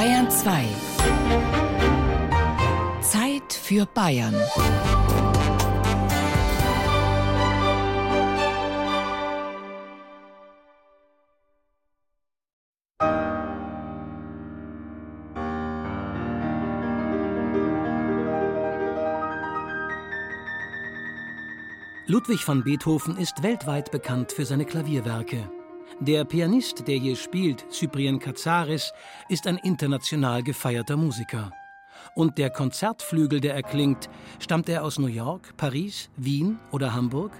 Bayern 0.00 0.30
2. 0.30 0.64
Zeit 3.02 3.52
für 3.52 3.84
Bayern. 3.84 4.34
Ludwig 22.06 22.48
van 22.48 22.64
Beethoven 22.64 23.18
ist 23.18 23.42
weltweit 23.42 23.90
bekannt 23.90 24.32
für 24.32 24.46
seine 24.46 24.64
Klavierwerke. 24.64 25.59
Der 26.02 26.24
Pianist, 26.24 26.88
der 26.88 26.96
hier 26.96 27.14
spielt, 27.14 27.66
Cyprien 27.70 28.18
Katsaris, 28.18 28.94
ist 29.28 29.46
ein 29.46 29.58
international 29.58 30.42
gefeierter 30.42 30.96
Musiker. 30.96 31.52
Und 32.14 32.38
der 32.38 32.48
Konzertflügel, 32.48 33.38
der 33.38 33.54
erklingt, 33.54 34.08
stammt 34.38 34.70
er 34.70 34.82
aus 34.82 34.98
New 34.98 35.08
York, 35.08 35.58
Paris, 35.58 36.08
Wien 36.16 36.58
oder 36.70 36.94
Hamburg? 36.94 37.32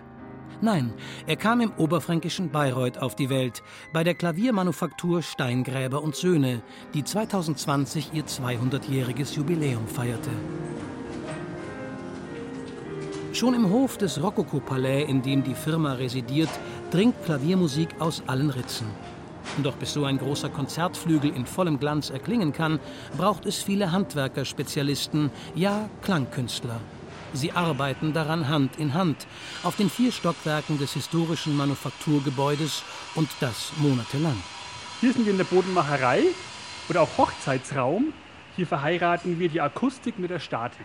Nein, 0.61 0.93
er 1.27 1.37
kam 1.37 1.63
im 1.63 1.73
oberfränkischen 1.79 2.51
Bayreuth 2.51 2.99
auf 2.99 3.17
die 3.17 3.31
Welt, 3.31 3.63
bei 3.95 4.05
der 4.05 4.15
Klaviermanufaktur 4.15 5.23
Steingräber 5.23 6.03
und 6.03 6.15
Söhne, 6.15 6.63
die 6.93 7.03
2020 7.03 8.11
ihr 8.13 8.27
200-jähriges 8.27 9.37
Jubiläum 9.37 9.89
feierte. 9.89 10.31
Schon 13.41 13.55
im 13.55 13.71
Hof 13.71 13.97
des 13.97 14.23
Rokoko-Palais, 14.23 15.05
in 15.09 15.23
dem 15.23 15.43
die 15.43 15.55
Firma 15.55 15.95
residiert, 15.95 16.51
dringt 16.91 17.15
Klaviermusik 17.25 17.89
aus 17.99 18.23
allen 18.27 18.51
Ritzen. 18.51 18.87
Doch 19.63 19.77
bis 19.77 19.95
so 19.95 20.05
ein 20.05 20.19
großer 20.19 20.51
Konzertflügel 20.51 21.35
in 21.35 21.47
vollem 21.47 21.81
Glanz 21.81 22.11
erklingen 22.11 22.53
kann, 22.53 22.79
braucht 23.17 23.47
es 23.47 23.63
viele 23.63 23.93
Handwerkerspezialisten, 23.93 25.31
ja 25.55 25.89
Klangkünstler. 26.03 26.83
Sie 27.33 27.53
arbeiten 27.53 28.13
daran 28.13 28.47
Hand 28.47 28.79
in 28.79 28.93
Hand 28.93 29.27
auf 29.63 29.75
den 29.75 29.89
vier 29.89 30.13
Stockwerken 30.13 30.79
des 30.79 30.93
historischen 30.93 31.57
Manufakturgebäudes 31.57 32.83
und 33.15 33.31
das 33.41 33.73
monatelang. 33.79 34.37
Hier 35.01 35.15
sind 35.15 35.25
wir 35.25 35.33
in 35.33 35.39
der 35.39 35.45
Bodenmacherei 35.45 36.25
oder 36.91 37.01
auch 37.01 37.17
Hochzeitsraum. 37.17 38.13
Hier 38.57 38.67
verheiraten 38.67 39.39
wir 39.39 39.49
die 39.49 39.63
Akustik 39.63 40.19
mit 40.19 40.29
der 40.29 40.41
Statik. 40.41 40.85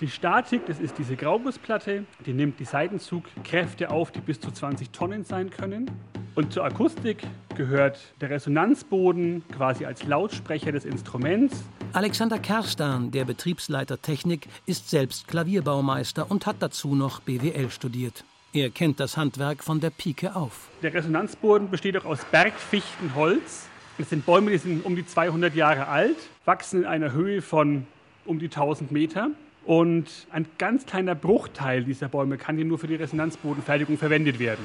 Die 0.00 0.08
Statik, 0.08 0.66
das 0.66 0.80
ist 0.80 0.98
diese 0.98 1.14
Graugussplatte, 1.14 2.04
die 2.26 2.32
nimmt 2.32 2.58
die 2.58 2.64
Seitenzugkräfte 2.64 3.90
auf, 3.90 4.10
die 4.10 4.20
bis 4.20 4.40
zu 4.40 4.50
20 4.50 4.90
Tonnen 4.90 5.24
sein 5.24 5.50
können. 5.50 5.88
Und 6.34 6.52
zur 6.52 6.64
Akustik 6.64 7.22
gehört 7.54 8.00
der 8.20 8.30
Resonanzboden 8.30 9.44
quasi 9.56 9.84
als 9.84 10.02
Lautsprecher 10.02 10.72
des 10.72 10.84
Instruments. 10.84 11.62
Alexander 11.92 12.40
Kerstan, 12.40 13.12
der 13.12 13.24
Betriebsleiter 13.24 14.02
Technik, 14.02 14.48
ist 14.66 14.90
selbst 14.90 15.28
Klavierbaumeister 15.28 16.28
und 16.28 16.44
hat 16.46 16.56
dazu 16.58 16.96
noch 16.96 17.20
BWL 17.20 17.70
studiert. 17.70 18.24
Er 18.52 18.70
kennt 18.70 18.98
das 18.98 19.16
Handwerk 19.16 19.62
von 19.62 19.78
der 19.78 19.90
Pike 19.90 20.34
auf. 20.34 20.70
Der 20.82 20.92
Resonanzboden 20.92 21.70
besteht 21.70 21.96
auch 21.98 22.04
aus 22.04 22.24
Bergfichtenholz. 22.32 23.68
Das 23.98 24.10
sind 24.10 24.26
Bäume, 24.26 24.50
die 24.50 24.58
sind 24.58 24.84
um 24.84 24.96
die 24.96 25.06
200 25.06 25.54
Jahre 25.54 25.86
alt, 25.86 26.16
wachsen 26.44 26.80
in 26.80 26.86
einer 26.86 27.12
Höhe 27.12 27.42
von 27.42 27.86
um 28.26 28.40
die 28.40 28.46
1000 28.46 28.90
Meter. 28.90 29.30
Und 29.66 30.26
ein 30.30 30.46
ganz 30.58 30.84
kleiner 30.84 31.14
Bruchteil 31.14 31.84
dieser 31.84 32.08
Bäume 32.08 32.36
kann 32.36 32.56
hier 32.56 32.66
nur 32.66 32.78
für 32.78 32.86
die 32.86 32.96
Resonanzbodenfertigung 32.96 33.96
verwendet 33.96 34.38
werden. 34.38 34.64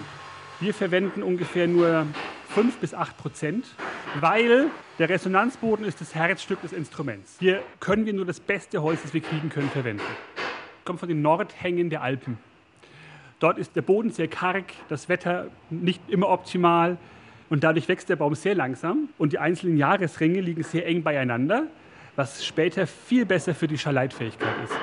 Wir 0.60 0.74
verwenden 0.74 1.24
ungefähr 1.24 1.68
nur 1.68 2.06
5 2.50 2.78
bis 2.78 2.94
8 2.94 3.18
Prozent, 3.18 3.66
weil 4.20 4.68
der 4.98 5.08
Resonanzboden 5.08 5.86
ist 5.86 6.02
das 6.02 6.16
Herzstück 6.16 6.62
des 6.62 6.74
Instruments. 6.74 7.38
Hier 7.40 7.64
können 7.80 8.06
wir 8.06 8.14
nur 8.14 8.26
das 8.26 8.42
beste 8.42 8.82
Holz, 8.82 9.02
das 9.04 9.14
wir 9.14 9.22
kriegen 9.22 9.50
können, 9.50 9.70
verwenden. 9.70 10.04
Kommt 10.84 11.00
von 11.00 11.08
den 11.08 11.22
Nordhängen 11.22 11.90
der 11.90 12.02
Alpen. 12.02 12.38
Dort 13.40 13.58
ist 13.58 13.78
der 13.78 13.84
Boden 13.84 14.12
sehr 14.12 14.28
karg, 14.28 14.66
das 14.90 15.08
Wetter 15.08 15.48
nicht 15.70 16.02
immer 16.10 16.28
optimal 16.28 16.98
und 17.50 17.64
dadurch 17.64 17.88
wächst 17.88 18.10
der 18.10 18.18
Baum 18.18 18.36
sehr 18.36 18.54
langsam 18.54 19.08
und 19.18 19.32
die 19.32 19.40
einzelnen 19.40 19.78
Jahresringe 19.78 20.42
liegen 20.42 20.64
sehr 20.64 20.86
eng 20.86 21.04
beieinander 21.04 21.68
was 22.20 22.46
später 22.46 22.86
viel 22.86 23.26
besser 23.26 23.56
für 23.56 23.66
die 23.66 23.78
Schallleitfähigkeit 23.78 24.54
ist. 24.66 24.74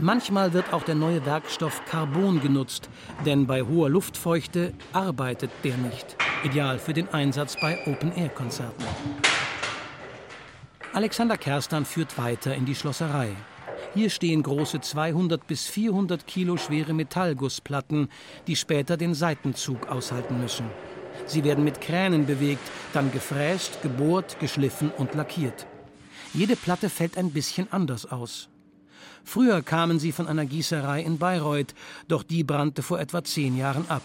Manchmal 0.00 0.52
wird 0.52 0.72
auch 0.72 0.84
der 0.84 0.94
neue 0.94 1.26
Werkstoff 1.26 1.84
Carbon 1.84 2.40
genutzt, 2.40 2.88
denn 3.26 3.48
bei 3.48 3.62
hoher 3.62 3.90
Luftfeuchte 3.90 4.72
arbeitet 4.92 5.50
der 5.64 5.76
nicht. 5.76 6.16
Ideal 6.44 6.78
für 6.78 6.92
den 6.92 7.08
Einsatz 7.08 7.56
bei 7.60 7.84
Open-Air-Konzerten. 7.84 8.84
Alexander 10.92 11.36
Kerstan 11.36 11.84
führt 11.84 12.16
weiter 12.16 12.54
in 12.54 12.64
die 12.64 12.76
Schlosserei. 12.76 13.30
Hier 13.94 14.08
stehen 14.08 14.44
große 14.44 14.80
200 14.80 15.44
bis 15.48 15.66
400 15.66 16.28
Kilo 16.28 16.56
schwere 16.56 16.94
Metallgussplatten, 16.94 18.08
die 18.46 18.54
später 18.54 18.96
den 18.96 19.14
Seitenzug 19.14 19.88
aushalten 19.88 20.40
müssen. 20.40 20.66
Sie 21.26 21.42
werden 21.42 21.64
mit 21.64 21.80
Kränen 21.80 22.24
bewegt, 22.24 22.70
dann 22.92 23.10
gefräst, 23.10 23.82
gebohrt, 23.82 24.38
geschliffen 24.38 24.92
und 24.96 25.14
lackiert. 25.14 25.66
Jede 26.32 26.54
Platte 26.54 26.88
fällt 26.88 27.18
ein 27.18 27.32
bisschen 27.32 27.66
anders 27.72 28.06
aus. 28.06 28.48
Früher 29.28 29.60
kamen 29.60 29.98
sie 29.98 30.12
von 30.12 30.26
einer 30.26 30.46
Gießerei 30.46 31.02
in 31.02 31.18
Bayreuth, 31.18 31.74
doch 32.08 32.22
die 32.22 32.44
brannte 32.44 32.82
vor 32.82 32.98
etwa 32.98 33.22
zehn 33.22 33.58
Jahren 33.58 33.84
ab. 33.90 34.00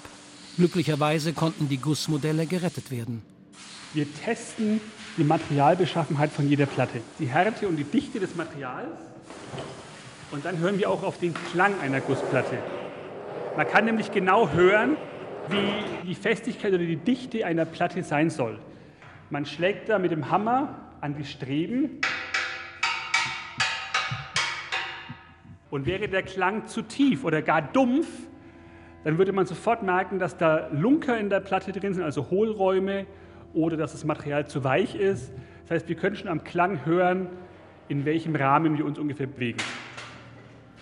Glücklicherweise 0.57 1.31
konnten 1.31 1.69
die 1.69 1.78
Gussmodelle 1.78 2.45
gerettet 2.45 2.91
werden. 2.91 3.22
Wir 3.94 4.06
testen 4.13 4.81
die 5.16 5.23
Materialbeschaffenheit 5.23 6.29
von 6.29 6.50
jeder 6.50 6.66
Platte, 6.66 7.00
die 7.19 7.28
Härte 7.28 7.69
und 7.69 7.78
die 7.78 7.85
Dichte 7.85 8.19
des 8.19 8.35
Materials. 8.35 9.00
Und 10.31 10.44
dann 10.44 10.57
hören 10.57 10.78
wir 10.78 10.89
auch 10.89 11.03
auf 11.03 11.19
den 11.19 11.33
Klang 11.53 11.79
einer 11.79 12.01
Gussplatte. 12.01 12.57
Man 13.56 13.66
kann 13.66 13.85
nämlich 13.85 14.12
genau 14.12 14.50
hören, 14.50 14.97
wie 15.47 16.06
die 16.06 16.16
Festigkeit 16.16 16.73
oder 16.73 16.83
die 16.83 16.97
Dichte 16.97 17.45
einer 17.45 17.63
Platte 17.63 18.03
sein 18.03 18.29
soll. 18.29 18.59
Man 19.29 19.45
schlägt 19.45 19.88
da 19.88 20.00
mit 20.00 20.12
dem 20.12 20.29
Hammer 20.29 20.91
an 21.00 21.16
die 21.16 21.23
Streben. 21.23 22.01
Und 25.73 25.88
wäre 25.88 26.07
der 26.07 26.22
Klang 26.22 26.67
zu 26.67 26.84
tief 26.84 27.23
oder 27.23 27.41
gar 27.41 27.63
dumpf, 27.63 28.06
dann 29.03 29.17
würde 29.17 29.31
man 29.31 29.47
sofort 29.47 29.81
merken, 29.81 30.19
dass 30.19 30.38
da 30.38 30.67
Lunker 30.72 31.17
in 31.17 31.31
der 31.31 31.39
Platte 31.39 31.72
drin 31.72 31.95
sind, 31.95 32.03
also 32.03 32.29
Hohlräume, 32.29 33.07
oder 33.56 33.75
dass 33.75 33.94
das 33.94 34.06
Material 34.06 34.45
zu 34.45 34.63
weich 34.63 34.94
ist. 34.94 35.31
Das 35.63 35.72
heißt, 35.72 35.89
wir 35.89 35.95
können 35.95 36.16
schon 36.16 36.28
am 36.28 36.44
Klang 36.44 36.85
hören, 36.85 37.28
in 37.88 38.06
welchem 38.06 38.35
Rahmen 38.35 38.78
wir 38.78 38.85
uns 38.85 39.00
ungefähr 39.00 39.25
bewegen. 39.25 39.57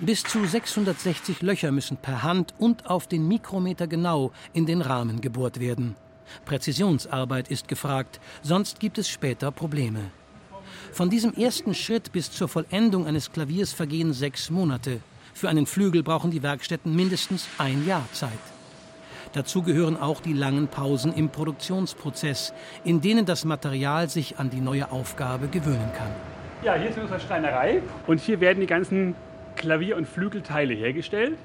Bis 0.01 0.24
zu 0.24 0.44
660 0.44 1.41
Löcher 1.41 1.72
müssen 1.72 1.96
per 1.96 2.24
Hand 2.24 2.53
und 2.57 2.90
auf 2.90 3.07
den 3.07 3.30
Mikrometer 3.30 3.88
genau 3.88 4.34
in 4.51 4.66
den 4.66 4.81
Rahmen 4.81 5.22
gebohrt 5.22 5.62
werden. 5.62 5.96
Präzisionsarbeit 6.44 7.50
ist 7.50 7.69
gefragt, 7.69 8.19
sonst 8.41 8.81
gibt 8.81 8.97
es 8.97 9.07
später 9.07 9.51
Probleme. 9.51 10.12
Von 10.91 11.09
diesem 11.09 11.34
ersten 11.34 11.74
Schritt 11.74 12.12
bis 12.12 12.31
zur 12.31 12.47
Vollendung 12.47 13.07
eines 13.07 13.31
Klaviers 13.31 13.72
vergehen 13.72 14.13
sechs 14.13 14.50
Monate. 14.50 15.00
Für 15.34 15.50
einen 15.50 15.66
Flügel 15.66 16.03
brauchen 16.03 16.31
die 16.31 16.44
Werkstätten 16.44 16.96
mindestens 16.96 17.47
ein 17.57 17.85
Jahr 17.85 18.06
Zeit. 18.12 18.31
Dazu 19.34 19.63
gehören 19.63 19.96
auch 19.96 20.19
die 20.19 20.34
langen 20.34 20.68
Pausen 20.68 21.13
im 21.13 21.30
Produktionsprozess, 21.30 22.53
in 22.84 23.00
denen 23.00 23.25
das 23.25 23.46
Material 23.46 24.09
sich 24.09 24.40
an 24.40 24.50
die 24.50 24.59
neue 24.59 24.91
Aufgabe 24.91 25.47
gewöhnen 25.47 25.91
kann. 25.97 26.12
Ja, 26.63 26.75
hier 26.75 26.90
ist 26.90 26.97
unsere 26.97 27.19
Steinerei 27.19 27.81
und 28.07 28.19
hier 28.19 28.41
werden 28.41 28.59
die 28.59 28.68
ganzen 28.68 29.16
Klavier- 29.56 29.96
und 29.96 30.07
Flügelteile 30.07 30.74
hergestellt. 30.74 31.38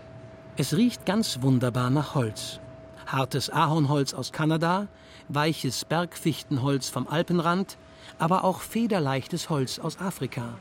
Es 0.57 0.77
riecht 0.77 1.07
ganz 1.07 1.41
wunderbar 1.43 1.91
nach 1.91 2.17
Holz 2.17 2.59
hartes 3.07 3.51
Ahornholz 3.51 4.15
aus 4.15 4.33
Kanada, 4.33 4.89
weiches 5.29 5.85
Bergfichtenholz 5.85 6.89
vom 6.89 7.09
Alpenrand, 7.09 7.79
aber 8.19 8.45
auch 8.45 8.61
federleichtes 8.61 9.51
Holz 9.51 9.79
aus 9.79 9.99
Afrika. 9.99 10.59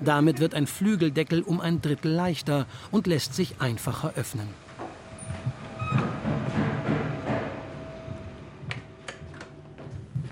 Damit 0.00 0.40
wird 0.40 0.54
ein 0.54 0.66
Flügeldeckel 0.66 1.42
um 1.42 1.60
ein 1.60 1.80
Drittel 1.80 2.12
leichter 2.12 2.66
und 2.90 3.06
lässt 3.06 3.34
sich 3.34 3.60
einfacher 3.60 4.14
öffnen. 4.16 4.48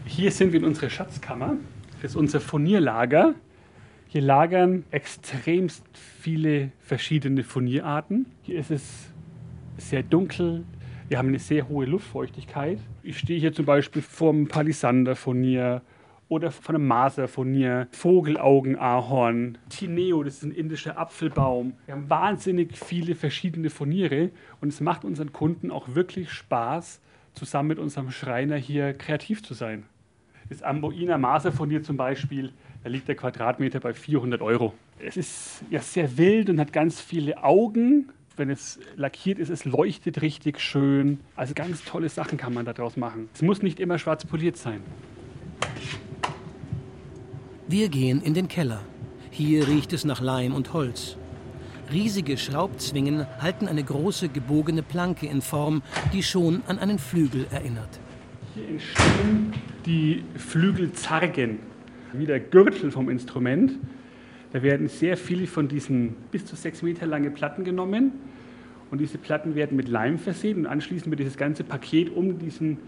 Hier 0.04 0.30
sind 0.30 0.52
wir 0.52 0.60
in 0.60 0.66
unserer 0.66 0.90
Schatzkammer. 0.90 1.56
Das 2.02 2.12
ist 2.12 2.16
unser 2.16 2.40
Furnierlager. 2.40 3.34
Hier 4.08 4.22
lagern 4.22 4.84
extremst 4.90 5.84
viele 5.92 6.72
verschiedene 6.80 7.44
Furnierarten. 7.44 8.26
Hier 8.42 8.58
ist 8.58 8.70
es 8.70 8.82
sehr 9.78 10.02
dunkel, 10.02 10.64
wir 11.08 11.18
haben 11.18 11.28
eine 11.28 11.38
sehr 11.38 11.68
hohe 11.68 11.86
Luftfeuchtigkeit. 11.86 12.78
Ich 13.02 13.18
stehe 13.18 13.40
hier 13.40 13.52
zum 13.52 13.64
Beispiel 13.64 14.00
vom 14.02 14.46
Palisander-Furnier 14.46 15.82
oder 16.30 16.52
von 16.52 16.76
einem 16.76 16.86
Maser-Furnier, 16.86 17.88
Vogelaugen-Ahorn, 17.90 19.58
Tineo, 19.68 20.22
das 20.22 20.36
ist 20.36 20.44
ein 20.44 20.52
indischer 20.52 20.96
Apfelbaum. 20.96 21.74
Wir 21.86 21.94
haben 21.94 22.08
wahnsinnig 22.08 22.78
viele 22.78 23.16
verschiedene 23.16 23.68
Furniere 23.68 24.30
und 24.60 24.68
es 24.68 24.80
macht 24.80 25.04
unseren 25.04 25.32
Kunden 25.32 25.72
auch 25.72 25.94
wirklich 25.94 26.30
Spaß, 26.30 27.00
zusammen 27.34 27.68
mit 27.68 27.78
unserem 27.80 28.12
Schreiner 28.12 28.56
hier 28.56 28.94
kreativ 28.94 29.42
zu 29.42 29.54
sein. 29.54 29.82
Das 30.48 30.62
Amboiner 30.62 31.18
Maserfurnier 31.18 31.82
zum 31.82 31.96
Beispiel, 31.96 32.52
da 32.84 32.90
liegt 32.90 33.08
der 33.08 33.16
Quadratmeter 33.16 33.80
bei 33.80 33.92
400 33.92 34.40
Euro. 34.40 34.72
Es 35.04 35.16
ist 35.16 35.64
ja 35.68 35.80
sehr 35.80 36.16
wild 36.16 36.48
und 36.48 36.60
hat 36.60 36.72
ganz 36.72 37.00
viele 37.00 37.42
Augen. 37.42 38.08
Wenn 38.36 38.50
es 38.50 38.78
lackiert 38.96 39.40
ist, 39.40 39.48
es 39.48 39.64
leuchtet 39.64 40.22
richtig 40.22 40.60
schön. 40.60 41.18
Also 41.34 41.54
ganz 41.54 41.84
tolle 41.84 42.08
Sachen 42.08 42.38
kann 42.38 42.54
man 42.54 42.64
daraus 42.64 42.96
machen. 42.96 43.28
Es 43.34 43.42
muss 43.42 43.62
nicht 43.62 43.80
immer 43.80 43.98
schwarz 43.98 44.24
poliert 44.24 44.56
sein. 44.56 44.80
Wir 47.70 47.88
gehen 47.88 48.20
in 48.20 48.34
den 48.34 48.48
Keller. 48.48 48.80
Hier 49.30 49.68
riecht 49.68 49.92
es 49.92 50.04
nach 50.04 50.20
Leim 50.20 50.54
und 50.54 50.72
Holz. 50.72 51.16
Riesige 51.92 52.36
Schraubzwingen 52.36 53.28
halten 53.40 53.68
eine 53.68 53.84
große 53.84 54.28
gebogene 54.28 54.82
Planke 54.82 55.26
in 55.26 55.40
Form, 55.40 55.82
die 56.12 56.24
schon 56.24 56.62
an 56.66 56.80
einen 56.80 56.98
Flügel 56.98 57.46
erinnert. 57.52 58.00
Hier 58.56 58.66
entstehen 58.66 59.52
die 59.86 60.24
Flügelzargen, 60.36 61.60
wie 62.12 62.26
der 62.26 62.40
Gürtel 62.40 62.90
vom 62.90 63.08
Instrument. 63.08 63.78
Da 64.52 64.64
werden 64.64 64.88
sehr 64.88 65.16
viele 65.16 65.46
von 65.46 65.68
diesen 65.68 66.16
bis 66.32 66.46
zu 66.46 66.56
sechs 66.56 66.82
Meter 66.82 67.06
lange 67.06 67.30
Platten 67.30 67.62
genommen 67.62 68.14
und 68.90 69.00
diese 69.00 69.16
Platten 69.16 69.54
werden 69.54 69.76
mit 69.76 69.86
Leim 69.86 70.18
versehen 70.18 70.58
und 70.58 70.66
anschließend 70.66 71.10
wird 71.10 71.20
dieses 71.20 71.36
ganze 71.36 71.62
Paket 71.62 72.16
um 72.16 72.36
diesen 72.40 72.78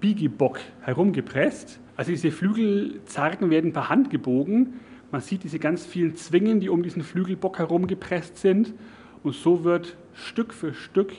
Bigibock 0.00 0.60
herumgepresst. 0.82 1.80
Also 1.96 2.10
diese 2.10 2.30
Flügelzargen 2.30 3.50
werden 3.50 3.72
per 3.72 3.88
Hand 3.88 4.10
gebogen 4.10 4.74
man 5.10 5.20
sieht 5.20 5.42
diese 5.42 5.58
ganz 5.58 5.84
vielen 5.84 6.14
Zwingen, 6.14 6.60
die 6.60 6.68
um 6.68 6.82
diesen 6.82 7.02
Flügelbock 7.02 7.58
herum 7.58 7.86
gepresst 7.86 8.38
sind. 8.38 8.74
Und 9.22 9.34
so 9.34 9.64
wird 9.64 9.96
Stück 10.14 10.54
für 10.54 10.72
Stück 10.72 11.12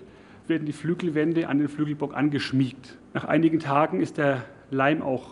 werden 0.48 0.66
die 0.66 0.74
Flügelwände 0.74 1.50
an 1.50 1.60
den 1.60 1.68
Flügelbock 1.68 2.16
angeschmiegt. 2.16 2.98
Nach 3.14 3.26
einigen 3.26 3.60
Tagen 3.60 4.00
ist 4.00 4.18
der 4.18 4.44
Leim 4.70 5.02
auch 5.02 5.28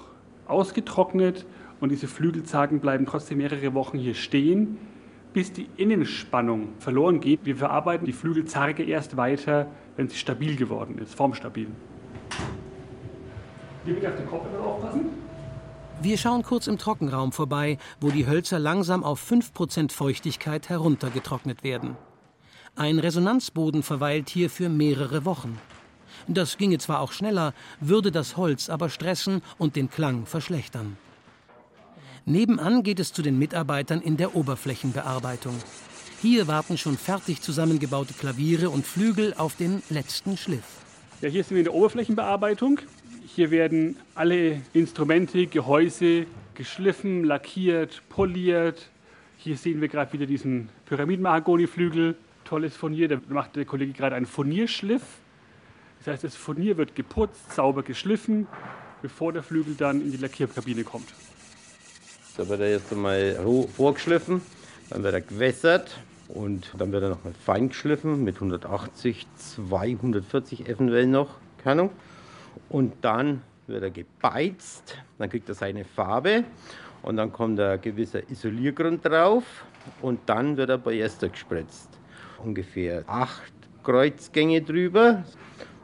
ausgetrocknet 0.46 1.46
und 1.80 1.92
diese 1.92 2.07
Flügelzagen 2.07 2.80
bleiben 2.80 3.06
trotzdem 3.06 3.38
mehrere 3.38 3.74
Wochen 3.74 3.98
hier 3.98 4.13
stehen, 4.13 4.78
bis 5.34 5.54
die 5.54 5.68
Innenspannung 5.78 6.69
verloren 6.80 7.22
geht. 7.22 7.42
Wir 7.44 7.56
verarbeiten 7.56 8.06
die 8.06 8.13
Flügelzarge 8.13 8.84
erst 8.84 9.16
weiter, 9.16 9.68
wenn 9.96 10.10
sie 10.10 10.18
stabil 10.18 10.56
geworden 10.57 10.98
ist, 10.98 11.16
formstabil. 11.16 11.68
Hier 13.86 13.94
bitte 13.96 14.10
auf 14.10 14.16
den 14.16 14.28
Kopf 14.28 14.46
aufpassen. 14.62 15.06
Wir 16.02 16.18
schauen 16.18 16.44
kurz 16.44 16.68
im 16.68 16.78
Trockenraum 16.78 17.31
vorbei, 17.31 17.78
wo 18.00 18.10
die 18.10 18.26
Hölzer 18.26 18.60
langsam 18.60 19.04
auf 19.04 19.22
5% 19.30 19.92
Feuchtigkeit 19.92 20.70
heruntergetrocknet 20.70 21.64
werden. 21.64 21.98
Ein 22.76 23.00
Resonanzboden 23.00 23.84
verweilt 23.84 24.30
hier 24.30 24.50
für 24.50 24.70
mehrere 24.70 25.26
Wochen. 25.26 25.60
Das 26.28 26.58
ginge 26.58 26.78
zwar 26.78 27.02
auch 27.02 27.12
schneller, 27.12 27.54
würde 27.81 28.12
das 28.12 28.38
Holz 28.38 28.70
aber 28.70 28.90
stressen 28.90 29.42
und 29.58 29.76
den 29.76 29.90
Klang 29.90 30.25
verschlechtern. 30.25 30.98
Nebenan 32.25 32.84
geht 32.84 33.00
es 33.00 33.12
zu 33.12 33.22
den 33.22 33.40
Mitarbeitern 33.40 34.02
in 34.02 34.16
der 34.16 34.36
Oberflächenbearbeitung. 34.36 35.56
Hier 36.22 36.48
warten 36.48 36.78
schon 36.78 36.98
fertig 36.98 37.42
zusammengebaute 37.42 38.14
Klaviere 38.14 38.70
und 38.70 38.86
Flügel 38.86 39.34
auf 39.36 39.56
den 39.56 39.82
letzten 39.90 40.38
Schliff. 40.38 40.64
Ja, 41.22 41.30
hier 41.30 41.44
sind 41.44 41.52
wir 41.52 41.60
in 41.60 41.64
der 41.66 41.74
Oberflächenbearbeitung. 41.74 42.80
Hier 43.36 43.52
werden 43.52 43.96
alle 44.16 44.62
Instrumente, 44.74 45.46
Gehäuse 45.46 46.26
geschliffen, 46.56 47.24
lackiert, 47.24 48.02
poliert. 48.10 48.90
Hier 49.38 49.56
sehen 49.56 49.81
wir 49.81 49.88
gerade 49.88 50.12
wieder 50.14 50.26
diesen 50.26 50.70
Pyramiden-Mahagoni-Flügel. 50.88 52.16
Tolles 52.44 52.76
Furnier, 52.76 53.08
da 53.08 53.22
macht 53.30 53.56
der 53.56 53.66
Kollege 53.66 53.94
gerade 53.94 54.16
einen 54.16 54.26
Furnierschliff. 54.26 55.04
Das 56.00 56.08
heißt, 56.08 56.24
das 56.24 56.36
Furnier 56.36 56.78
wird 56.78 56.96
geputzt, 56.96 57.54
sauber 57.54 57.84
geschliffen, 57.84 58.48
bevor 59.04 59.32
der 59.32 59.44
Flügel 59.44 59.75
dann 59.75 60.02
in 60.02 60.12
die 60.12 60.18
Lackierkabine 60.18 60.84
kommt. 60.84 61.14
Da 62.36 62.50
wird 62.50 62.62
er 62.62 62.72
jetzt 62.72 62.92
einmal 62.92 63.38
roh 63.44 63.68
vorgeschliffen, 63.68 64.42
dann 64.90 65.04
wird 65.04 65.14
er 65.14 65.22
gewässert 65.22 66.00
und 66.30 66.74
dann 66.78 66.92
wird 66.92 67.04
er 67.04 67.10
nochmal 67.10 67.34
fein 67.46 67.70
geschliffen 67.70 68.24
mit 68.24 68.36
180, 68.36 69.28
240 69.38 70.68
eventuell 70.68 71.06
noch, 71.06 71.36
keine. 71.64 71.92
Und 72.68 72.94
dann 73.02 73.42
wird 73.68 73.84
er 73.84 73.92
gebeizt, 73.92 74.98
dann 75.18 75.30
kriegt 75.30 75.48
er 75.50 75.56
seine 75.56 75.86
Farbe 75.86 76.44
und 77.02 77.18
dann 77.18 77.32
kommt 77.32 77.60
ein 77.60 77.80
gewisser 77.82 78.30
Isoliergrund 78.30 79.06
drauf 79.06 79.66
und 80.02 80.20
dann 80.26 80.58
wird 80.58 80.70
er 80.70 80.78
Polyester 80.78 81.30
gespritzt. 81.30 81.90
Ungefähr 82.44 83.04
acht 83.08 83.54
Kreuzgänge 83.84 84.62
drüber 84.62 85.24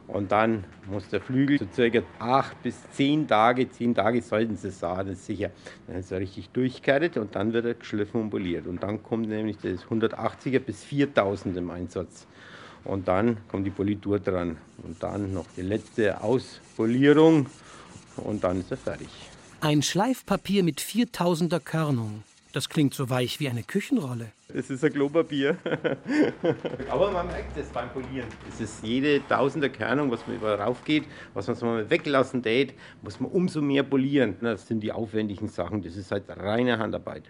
und 0.08 0.30
dann 0.30 0.64
muss 0.88 1.08
der 1.08 1.20
Flügel 1.20 1.58
so 1.58 1.66
circa 1.72 2.00
acht 2.18 2.62
bis 2.62 2.88
zehn 2.92 3.26
Tage, 3.26 3.68
zehn 3.68 3.94
Tage 3.94 4.22
sollten 4.22 4.56
sie 4.56 4.70
sagen, 4.70 5.08
das 5.08 5.18
ist 5.18 5.26
sicher. 5.26 5.50
Dann 5.86 5.96
ist 5.96 6.12
er 6.12 6.20
richtig 6.20 6.50
durchgehärtet 6.50 7.16
und 7.16 7.34
dann 7.34 7.52
wird 7.52 7.66
er 7.66 7.74
geschliffen 7.74 8.22
und 8.22 8.30
poliert. 8.30 8.66
Und 8.66 8.82
dann 8.82 9.02
kommt 9.02 9.28
nämlich 9.28 9.56
das 9.58 9.84
180er 9.86 10.60
bis 10.60 10.84
4000 10.84 11.56
im 11.56 11.70
Einsatz. 11.70 12.26
Und 12.86 13.08
dann 13.08 13.38
kommt 13.48 13.66
die 13.66 13.70
Politur 13.70 14.18
dran. 14.18 14.56
Und 14.82 15.02
dann 15.02 15.32
noch 15.34 15.46
die 15.56 15.62
letzte 15.62 16.22
Auspolierung. 16.22 17.46
Und 18.16 18.44
dann 18.44 18.60
ist 18.60 18.70
er 18.70 18.76
fertig. 18.76 19.08
Ein 19.60 19.82
Schleifpapier 19.82 20.62
mit 20.62 20.80
4000er 20.80 21.60
Körnung. 21.60 22.22
Das 22.52 22.70
klingt 22.70 22.94
so 22.94 23.10
weich 23.10 23.38
wie 23.38 23.50
eine 23.50 23.62
Küchenrolle. 23.62 24.32
Es 24.48 24.70
ist 24.70 24.82
ein 24.82 24.92
Klopapier. 24.92 25.58
Aber 26.90 27.10
man 27.10 27.26
merkt 27.26 27.56
es 27.58 27.68
beim 27.68 27.90
Polieren. 27.90 28.28
Es 28.48 28.60
ist 28.60 28.82
jede 28.82 29.20
tausender 29.28 29.68
Kernung, 29.68 30.10
was 30.10 30.26
man 30.26 30.36
über 30.36 30.58
rauf 30.58 30.82
geht, 30.84 31.04
was 31.34 31.48
man 31.48 31.56
so 31.56 31.66
mal 31.66 31.90
weglassen 31.90 32.42
tät, 32.42 32.72
muss 33.02 33.20
man 33.20 33.30
umso 33.30 33.60
mehr 33.60 33.82
polieren. 33.82 34.36
Das 34.40 34.66
sind 34.66 34.80
die 34.80 34.92
aufwendigen 34.92 35.48
Sachen. 35.48 35.82
Das 35.82 35.96
ist 35.96 36.10
halt 36.10 36.24
reine 36.28 36.78
Handarbeit. 36.78 37.24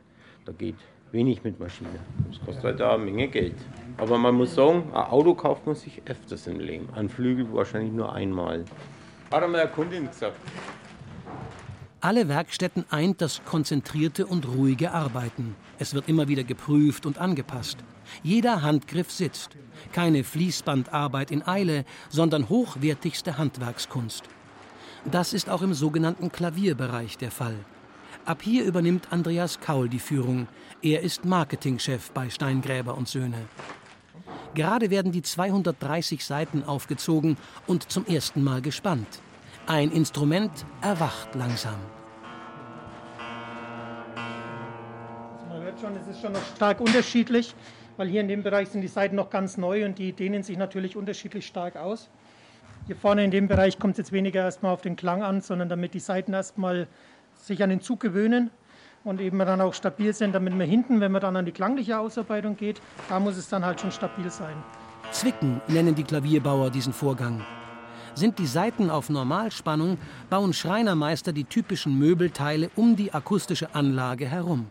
Da 0.45 0.53
geht 0.53 0.77
wenig 1.13 1.43
mit 1.45 1.59
Maschine. 1.59 1.99
Das 2.29 2.41
kostet 2.45 2.65
halt 2.65 2.83
auch 2.83 2.95
eine 2.95 3.05
Menge 3.05 3.29
Geld. 3.29 3.57
Aber 3.99 4.19
man 4.19 4.35
muss 4.35 4.55
sagen, 4.55 4.85
ein 4.93 5.05
Auto 5.05 5.35
kauft 5.35 5.67
man 5.67 5.75
sich 5.75 6.03
öfters 6.07 6.47
im 6.47 6.61
Leben. 6.61 6.89
Ein 6.95 7.09
Flügel 7.09 7.47
wahrscheinlich 7.53 7.93
nur 7.93 8.13
einmal. 8.13 8.65
Hat 9.31 9.43
einmal 9.43 9.63
eine 9.63 9.71
Kundin 9.71 10.07
gesagt. 10.09 10.37
Alle 12.01 12.29
Werkstätten 12.29 12.85
eint 12.91 13.21
das 13.21 13.43
konzentrierte 13.45 14.27
und 14.27 14.47
ruhige 14.47 14.93
Arbeiten. 14.93 15.57
Es 15.79 15.95
wird 15.95 16.09
immer 16.09 16.29
wieder 16.29 16.45
geprüft 16.45 17.07
und 17.07 17.19
angepasst. 17.19 17.79
Jeder 18.23 18.63
Handgriff 18.63 19.11
sitzt. 19.11 19.57
Keine 19.93 20.23
Fließbandarbeit 20.23 21.31
in 21.31 21.47
Eile, 21.47 21.85
sondern 22.09 22.49
hochwertigste 22.49 23.39
Handwerkskunst. 23.39 24.25
Das 25.11 25.33
ist 25.33 25.49
auch 25.49 25.63
im 25.63 25.75
sogenannten 25.75 26.31
Klavierbereich 26.31 27.19
der 27.19 27.31
Fall. 27.31 27.57
Ab 28.27 28.43
hier 28.43 28.65
übernimmt 28.65 29.13
Andreas 29.13 29.61
Kaul 29.61 29.89
die 29.89 30.01
Führung. 30.01 30.49
Er 30.83 31.03
ist 31.03 31.25
Marketingchef 31.25 32.11
bei 32.11 32.29
Steingräber 32.29 32.97
und 32.97 33.07
Söhne. 33.07 33.39
Gerade 34.53 34.91
werden 34.91 35.13
die 35.13 35.23
230 35.23 36.25
Seiten 36.25 36.65
aufgezogen 36.65 37.37
und 37.69 37.89
zum 37.89 38.05
ersten 38.07 38.43
Mal 38.43 38.63
gespannt. 38.63 39.07
Ein 39.69 39.93
Instrument 39.93 40.51
erwacht 40.83 41.37
langsam. 41.37 41.79
Man 45.49 45.63
hört 45.63 45.79
schon, 45.79 45.95
es 45.95 46.09
ist 46.09 46.21
schon 46.21 46.33
noch 46.33 46.45
stark 46.57 46.81
unterschiedlich, 46.81 47.55
weil 47.97 48.09
hier 48.09 48.23
in 48.23 48.29
dem 48.29 48.43
Bereich 48.43 48.71
sind 48.71 48.81
die 48.81 48.89
Seiten 48.89 49.15
noch 49.15 49.31
ganz 49.31 49.57
neu 49.57 49.85
und 49.85 50.01
die 50.01 50.13
dehnen 50.13 50.43
sich 50.43 50.57
natürlich 50.57 50.97
unterschiedlich 50.97 51.47
stark 51.47 51.77
aus. 51.77 52.11
Hier 52.89 52.97
vorne 52.97 53.25
in 53.25 53.31
dem 53.31 53.47
Bereich 53.47 53.79
kommt 53.79 53.93
es 53.93 53.99
jetzt 53.99 54.13
weniger 54.13 54.43
erstmal 54.43 54.73
auf 54.73 54.81
den 54.81 54.97
Klang 54.97 55.23
an, 55.23 55.41
sondern 55.41 55.69
damit 55.69 55.95
die 55.95 56.01
Seiten 56.01 56.33
erstmal 56.33 56.89
sich 57.47 57.63
an 57.63 57.71
den 57.71 57.81
Zug 57.81 58.01
gewöhnen 58.01 58.51
und 59.05 59.21
eben 59.21 59.39
dann 59.39 59.61
auch 59.61 59.73
stabil 59.73 60.13
sind, 60.13 60.35
damit 60.35 60.55
man 60.55 60.69
hinten, 60.69 61.01
wenn 61.01 61.13
man 61.13 61.23
dann 61.23 61.37
an 61.37 61.47
die 61.47 61.53
klangliche 61.53 61.99
Ausarbeitung 61.99 62.57
geht, 62.57 62.81
da 63.09 63.21
muss 63.21 63.37
es 63.37 63.49
dann 63.49 63.65
halt 63.65 63.81
schon 63.81 63.93
stabil 63.93 64.29
sein. 64.31 64.57
Zwicken 65.13 65.61
nennen 65.69 65.95
die 65.95 66.03
Klavierbauer 66.03 66.71
diesen 66.71 66.93
Vorgang. 66.93 67.45
Sind 68.15 68.39
die 68.41 68.47
Saiten 68.47 68.91
auf 68.91 69.09
Normalspannung, 69.09 69.99
bauen 70.29 70.53
Schreinermeister 70.53 71.33
die 71.33 71.45
typischen 71.45 71.97
Möbelteile 71.99 72.71
um 72.75 72.97
die 72.97 73.15
akustische 73.15 73.75
Anlage 73.75 74.27
herum. 74.27 74.67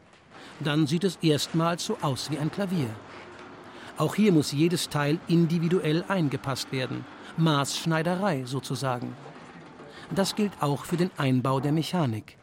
Dann 0.60 0.88
sieht 0.88 1.05
es 1.05 1.17
erstmals 1.22 1.86
so 1.86 1.98
aus 2.01 2.29
wie 2.29 2.38
ein 2.38 2.51
Klavier. 2.51 2.89
Auch 3.98 4.15
hier 4.15 4.34
muss 4.34 4.51
jedes 4.51 4.89
Teil 4.89 5.20
individuell 5.29 6.03
eingepasst 6.10 6.74
werden. 6.74 7.05
Maßschneiderei 7.38 8.44
sozusagen. 8.46 9.13
Das 10.13 10.36
gilt 10.36 10.51
auch 10.60 10.84
für 10.84 10.98
den 10.98 11.12
Einbau 11.17 11.60
der 11.62 11.72
Mechanik. 11.72 12.38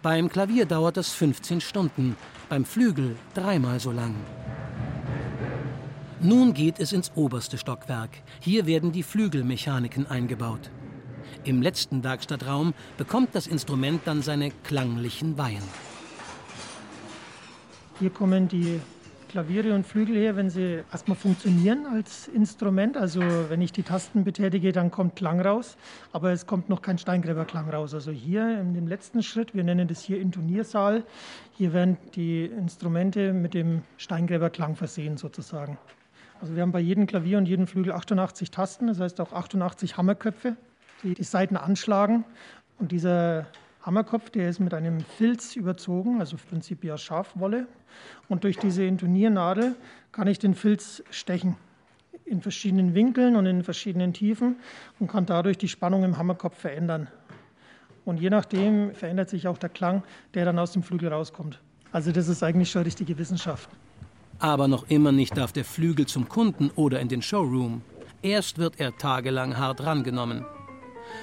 Beim 0.00 0.28
Klavier 0.28 0.64
dauert 0.64 0.96
es 0.96 1.12
15 1.12 1.60
Stunden, 1.60 2.16
beim 2.48 2.64
Flügel 2.64 3.16
dreimal 3.34 3.80
so 3.80 3.90
lang. 3.90 4.14
Nun 6.20 6.54
geht 6.54 6.78
es 6.78 6.92
ins 6.92 7.10
oberste 7.16 7.58
Stockwerk. 7.58 8.10
Hier 8.40 8.66
werden 8.66 8.92
die 8.92 9.02
Flügelmechaniken 9.02 10.06
eingebaut. 10.06 10.70
Im 11.42 11.62
letzten 11.62 12.04
Werkstattraum 12.04 12.74
bekommt 12.96 13.34
das 13.34 13.48
Instrument 13.48 14.02
dann 14.04 14.22
seine 14.22 14.52
klanglichen 14.62 15.36
Weihen. 15.36 15.64
Hier 17.98 18.10
kommen 18.10 18.46
die 18.46 18.80
Klaviere 19.28 19.74
und 19.74 19.86
Flügel 19.86 20.16
her, 20.16 20.36
wenn 20.36 20.50
sie 20.50 20.82
erstmal 20.90 21.16
funktionieren 21.16 21.86
als 21.86 22.28
Instrument. 22.28 22.96
Also 22.96 23.20
wenn 23.20 23.60
ich 23.60 23.72
die 23.72 23.82
Tasten 23.82 24.24
betätige, 24.24 24.72
dann 24.72 24.90
kommt 24.90 25.16
Klang 25.16 25.40
raus, 25.40 25.76
aber 26.12 26.32
es 26.32 26.46
kommt 26.46 26.68
noch 26.68 26.82
kein 26.82 26.98
Steingräberklang 26.98 27.70
raus. 27.70 27.94
Also 27.94 28.10
hier 28.10 28.60
in 28.60 28.74
dem 28.74 28.88
letzten 28.88 29.22
Schritt, 29.22 29.54
wir 29.54 29.64
nennen 29.64 29.86
das 29.86 30.02
hier 30.02 30.20
Intoniersaal, 30.20 31.04
hier 31.52 31.72
werden 31.72 31.96
die 32.14 32.46
Instrumente 32.46 33.32
mit 33.32 33.54
dem 33.54 33.82
Steingräberklang 33.98 34.76
versehen 34.76 35.16
sozusagen. 35.16 35.78
Also 36.40 36.54
wir 36.54 36.62
haben 36.62 36.72
bei 36.72 36.80
jedem 36.80 37.06
Klavier 37.06 37.38
und 37.38 37.46
jedem 37.46 37.66
Flügel 37.66 37.92
88 37.92 38.50
Tasten, 38.50 38.86
das 38.86 39.00
heißt 39.00 39.20
auch 39.20 39.32
88 39.32 39.96
Hammerköpfe, 39.96 40.56
die 41.02 41.14
die 41.14 41.24
Saiten 41.24 41.56
anschlagen. 41.56 42.24
Und 42.78 42.92
dieser 42.92 43.46
Hammerkopf, 43.88 44.28
der 44.28 44.50
ist 44.50 44.60
mit 44.60 44.74
einem 44.74 45.00
Filz 45.00 45.56
überzogen, 45.56 46.20
also 46.20 46.36
im 46.36 46.42
Prinzip 46.46 46.84
ja 46.84 46.98
Schafwolle. 46.98 47.66
Und 48.28 48.44
durch 48.44 48.58
diese 48.58 48.84
Intoniernadel 48.84 49.76
kann 50.12 50.26
ich 50.26 50.38
den 50.38 50.54
Filz 50.54 51.02
stechen 51.08 51.56
in 52.26 52.42
verschiedenen 52.42 52.92
Winkeln 52.92 53.34
und 53.34 53.46
in 53.46 53.64
verschiedenen 53.64 54.12
Tiefen 54.12 54.56
und 55.00 55.10
kann 55.10 55.24
dadurch 55.24 55.56
die 55.56 55.68
Spannung 55.68 56.04
im 56.04 56.18
Hammerkopf 56.18 56.58
verändern. 56.58 57.08
Und 58.04 58.20
je 58.20 58.28
nachdem 58.28 58.94
verändert 58.94 59.30
sich 59.30 59.48
auch 59.48 59.56
der 59.56 59.70
Klang, 59.70 60.02
der 60.34 60.44
dann 60.44 60.58
aus 60.58 60.72
dem 60.72 60.82
Flügel 60.82 61.10
rauskommt. 61.10 61.58
Also 61.90 62.12
das 62.12 62.28
ist 62.28 62.42
eigentlich 62.42 62.70
schon 62.70 62.82
richtige 62.82 63.16
Wissenschaft. 63.16 63.70
Aber 64.38 64.68
noch 64.68 64.90
immer 64.90 65.12
nicht 65.12 65.34
darf 65.34 65.52
der 65.52 65.64
Flügel 65.64 66.04
zum 66.04 66.28
Kunden 66.28 66.70
oder 66.76 67.00
in 67.00 67.08
den 67.08 67.22
Showroom. 67.22 67.80
Erst 68.20 68.58
wird 68.58 68.78
er 68.80 68.98
tagelang 68.98 69.56
hart 69.56 69.82
rangenommen. 69.82 70.44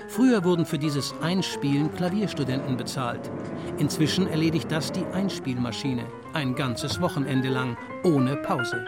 Früher 0.07 0.43
wurden 0.43 0.65
für 0.65 0.77
dieses 0.77 1.13
Einspielen 1.21 1.93
Klavierstudenten 1.93 2.77
bezahlt. 2.77 3.29
Inzwischen 3.77 4.27
erledigt 4.27 4.71
das 4.71 4.91
die 4.91 5.05
Einspielmaschine. 5.13 6.05
Ein 6.33 6.55
ganzes 6.55 7.01
Wochenende 7.01 7.49
lang, 7.49 7.77
ohne 8.03 8.35
Pause. 8.37 8.85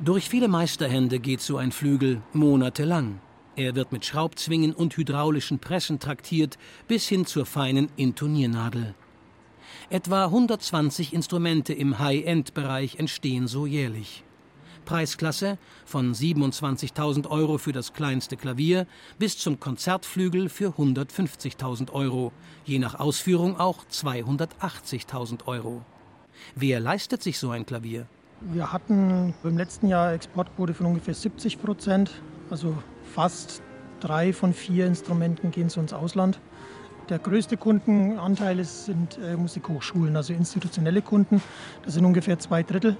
Durch 0.00 0.28
viele 0.28 0.48
Meisterhände 0.48 1.18
geht 1.18 1.40
so 1.40 1.56
ein 1.56 1.72
Flügel 1.72 2.20
monatelang. 2.34 3.20
Er 3.56 3.74
wird 3.74 3.92
mit 3.92 4.04
Schraubzwingen 4.04 4.74
und 4.74 4.96
hydraulischen 4.96 5.60
Pressen 5.60 6.00
traktiert 6.00 6.58
bis 6.88 7.08
hin 7.08 7.24
zur 7.24 7.46
feinen 7.46 7.88
Intoniernadel. 7.96 8.94
Etwa 9.90 10.24
120 10.24 11.12
Instrumente 11.12 11.72
im 11.72 11.98
High-End-Bereich 11.98 12.96
entstehen 12.98 13.46
so 13.46 13.64
jährlich. 13.64 14.23
Preisklasse 14.84 15.58
von 15.84 16.14
27.000 16.14 17.28
Euro 17.28 17.58
für 17.58 17.72
das 17.72 17.92
kleinste 17.92 18.36
Klavier 18.36 18.86
bis 19.18 19.38
zum 19.38 19.60
Konzertflügel 19.60 20.48
für 20.48 20.70
150.000 20.70 21.92
Euro, 21.92 22.32
je 22.64 22.78
nach 22.78 22.98
Ausführung 22.98 23.58
auch 23.58 23.84
280.000 23.90 25.46
Euro. 25.46 25.82
Wer 26.54 26.80
leistet 26.80 27.22
sich 27.22 27.38
so 27.38 27.50
ein 27.50 27.66
Klavier? 27.66 28.06
Wir 28.40 28.72
hatten 28.72 29.34
im 29.42 29.56
letzten 29.56 29.88
Jahr 29.88 30.12
Exportquote 30.12 30.74
von 30.74 30.86
ungefähr 30.86 31.14
70 31.14 31.62
Prozent, 31.62 32.10
also 32.50 32.76
fast 33.14 33.62
drei 34.00 34.32
von 34.32 34.52
vier 34.52 34.86
Instrumenten 34.86 35.50
gehen 35.50 35.70
zu 35.70 35.80
ins 35.80 35.92
Ausland. 35.92 36.40
Der 37.08 37.18
größte 37.18 37.56
Kundenanteil 37.56 38.64
sind 38.64 39.18
äh, 39.18 39.36
Musikhochschulen, 39.36 40.16
also 40.16 40.32
institutionelle 40.32 41.02
Kunden. 41.02 41.42
Das 41.84 41.94
sind 41.94 42.04
ungefähr 42.04 42.38
zwei 42.38 42.62
Drittel 42.62 42.96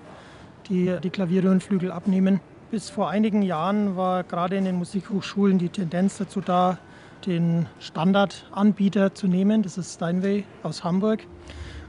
die 0.68 0.96
die 1.02 1.10
Klaviere 1.10 1.50
und 1.50 1.62
Flügel 1.62 1.90
abnehmen. 1.90 2.40
Bis 2.70 2.90
vor 2.90 3.08
einigen 3.08 3.42
Jahren 3.42 3.96
war 3.96 4.24
gerade 4.24 4.56
in 4.56 4.64
den 4.64 4.76
Musikhochschulen 4.76 5.58
die 5.58 5.68
Tendenz 5.68 6.18
dazu 6.18 6.40
da, 6.40 6.78
den 7.26 7.66
Standardanbieter 7.78 9.14
zu 9.14 9.28
nehmen. 9.28 9.62
Das 9.62 9.78
ist 9.78 9.94
Steinway 9.94 10.44
aus 10.62 10.84
Hamburg. 10.84 11.26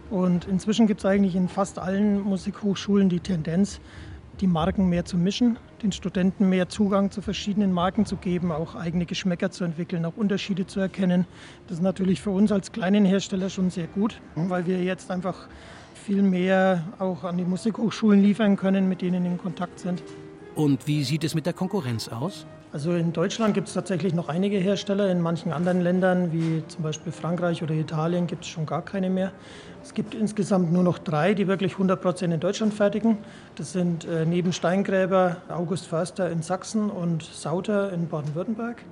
Und 0.10 0.46
inzwischen 0.46 0.86
gibt 0.88 1.00
es 1.02 1.06
eigentlich 1.06 1.36
in 1.36 1.48
fast 1.48 1.80
allen 1.80 2.22
Musikhochschulen 2.22 3.10
die 3.10 3.20
Tendenz, 3.20 3.80
die 4.40 4.48
Marken 4.48 4.88
mehr 4.88 5.06
zu 5.06 5.18
mischen, 5.18 5.58
den 5.82 5.92
Studenten 5.92 6.50
mehr 6.50 6.70
Zugang 6.70 7.10
zu 7.10 7.22
verschiedenen 7.22 7.72
Marken 7.72 8.06
zu 8.06 8.18
geben, 8.18 8.52
auch 8.52 8.76
eigene 8.76 9.06
Geschmäcker 9.06 9.50
zu 9.50 9.64
entwickeln, 9.64 10.06
auch 10.06 10.18
Unterschiede 10.18 10.68
zu 10.68 10.80
erkennen. 10.80 11.26
Das 11.68 11.78
ist 11.78 11.84
natürlich 11.84 12.22
für 12.22 12.32
uns 12.32 12.52
als 12.52 12.72
kleinen 12.72 13.06
Hersteller 13.06 13.50
schon 13.50 13.70
sehr 13.70 13.88
gut, 13.88 14.22
weil 14.36 14.68
wir 14.68 14.84
jetzt 14.84 15.10
einfach 15.10 15.48
viel 15.98 16.22
mehr 16.22 16.84
auch 17.00 17.24
an 17.24 17.38
die 17.38 17.46
Musikhochschulen 17.46 18.22
liefern 18.22 18.58
können, 18.58 18.88
mit 18.88 19.02
denen 19.02 19.26
in 19.26 19.38
Kontakt 19.38 19.80
sind. 19.80 20.04
Und 20.56 20.88
wie 20.88 21.04
sieht 21.04 21.24
es 21.24 21.36
mit 21.36 21.46
der 21.46 21.54
Konkurrenz 21.54 22.08
aus? 22.08 22.46
Also 22.72 22.94
in 22.94 23.14
Deutschland 23.14 23.54
gibt 23.54 23.70
es 23.70 23.74
tatsächlich 23.74 24.14
noch 24.14 24.28
einige 24.28 24.58
Hersteller. 24.58 25.10
In 25.10 25.22
manchen 25.22 25.54
anderen 25.54 25.80
Ländern, 25.80 26.34
wie 26.34 26.62
zum 26.68 26.84
Beispiel 26.84 27.14
Frankreich 27.14 27.64
oder 27.64 27.74
Italien, 27.74 28.28
gibt 28.28 28.44
es 28.44 28.50
schon 28.50 28.66
gar 28.66 28.82
keine 28.82 29.10
mehr. 29.10 29.32
Es 29.82 29.94
gibt 29.94 30.14
insgesamt 30.14 30.74
nur 30.74 30.84
noch 30.84 30.98
drei, 30.98 31.34
die 31.34 31.48
wirklich 31.48 31.74
100 31.74 32.02
Prozent 32.02 32.34
in 32.34 32.42
Deutschland 32.42 32.74
fertigen. 32.74 33.18
Das 33.56 33.72
sind 33.72 34.04
äh, 34.04 34.26
neben 34.26 34.52
Steingräber 34.52 35.38
August 35.48 35.88
Förster 35.88 36.30
in 36.30 36.42
Sachsen 36.42 36.90
und 36.90 37.24
Sauter 37.24 37.94
in 37.94 38.10
Baden-Württemberg. 38.10 38.84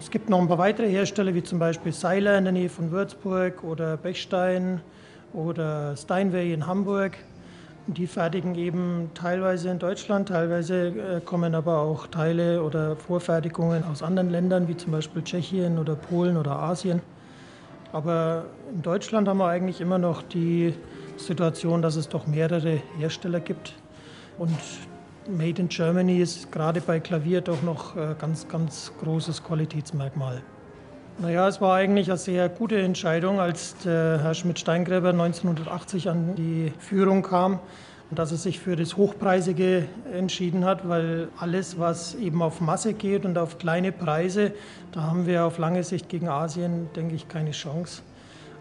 Es 0.00 0.10
gibt 0.10 0.28
noch 0.28 0.40
ein 0.40 0.48
paar 0.48 0.58
weitere 0.58 0.88
Hersteller, 0.90 1.34
wie 1.34 1.44
zum 1.44 1.60
Beispiel 1.60 1.92
Seiler 1.92 2.36
in 2.36 2.42
der 2.42 2.52
Nähe 2.52 2.68
von 2.68 2.90
Würzburg 2.90 3.62
oder 3.62 3.96
Bechstein 3.96 4.80
oder 5.34 5.96
Steinway 5.96 6.52
in 6.52 6.66
Hamburg. 6.66 7.18
Die 7.86 8.06
fertigen 8.06 8.54
eben 8.54 9.10
teilweise 9.12 9.68
in 9.68 9.78
Deutschland, 9.78 10.28
teilweise 10.28 10.86
äh, 10.86 11.20
kommen 11.20 11.54
aber 11.54 11.80
auch 11.80 12.06
Teile 12.06 12.62
oder 12.62 12.96
Vorfertigungen 12.96 13.84
aus 13.84 14.02
anderen 14.02 14.30
Ländern, 14.30 14.68
wie 14.68 14.76
zum 14.76 14.92
Beispiel 14.92 15.22
Tschechien 15.22 15.78
oder 15.78 15.94
Polen 15.94 16.38
oder 16.38 16.52
Asien. 16.52 17.02
Aber 17.92 18.46
in 18.72 18.80
Deutschland 18.80 19.28
haben 19.28 19.38
wir 19.38 19.48
eigentlich 19.48 19.82
immer 19.82 19.98
noch 19.98 20.22
die 20.22 20.74
Situation, 21.18 21.82
dass 21.82 21.96
es 21.96 22.08
doch 22.08 22.26
mehrere 22.26 22.80
Hersteller 22.98 23.40
gibt. 23.40 23.74
Und 24.38 24.58
Made 25.28 25.60
in 25.60 25.68
Germany 25.68 26.18
ist 26.18 26.50
gerade 26.50 26.80
bei 26.80 27.00
Klavier 27.00 27.40
doch 27.40 27.62
noch 27.62 27.96
ein 27.96 28.12
äh, 28.12 28.14
ganz, 28.18 28.48
ganz 28.48 28.92
großes 29.00 29.44
Qualitätsmerkmal. 29.44 30.42
Naja, 31.18 31.48
es 31.48 31.60
war 31.60 31.76
eigentlich 31.76 32.10
eine 32.10 32.18
sehr 32.18 32.48
gute 32.48 32.80
Entscheidung, 32.80 33.40
als 33.40 33.76
Herr 33.84 34.34
Schmidt-Steingräber 34.34 35.10
1980 35.10 36.08
an 36.08 36.34
die 36.34 36.72
Führung 36.78 37.22
kam 37.22 37.60
dass 38.14 38.32
er 38.32 38.38
sich 38.38 38.60
für 38.60 38.76
das 38.76 38.96
Hochpreisige 38.96 39.86
entschieden 40.12 40.64
hat, 40.64 40.88
weil 40.88 41.28
alles, 41.38 41.78
was 41.78 42.14
eben 42.14 42.42
auf 42.42 42.60
Masse 42.60 42.94
geht 42.94 43.24
und 43.24 43.38
auf 43.38 43.58
kleine 43.58 43.92
Preise, 43.92 44.52
da 44.92 45.02
haben 45.02 45.26
wir 45.26 45.44
auf 45.44 45.58
lange 45.58 45.82
Sicht 45.84 46.08
gegen 46.08 46.28
Asien, 46.28 46.88
denke 46.94 47.14
ich, 47.14 47.28
keine 47.28 47.50
Chance. 47.50 48.02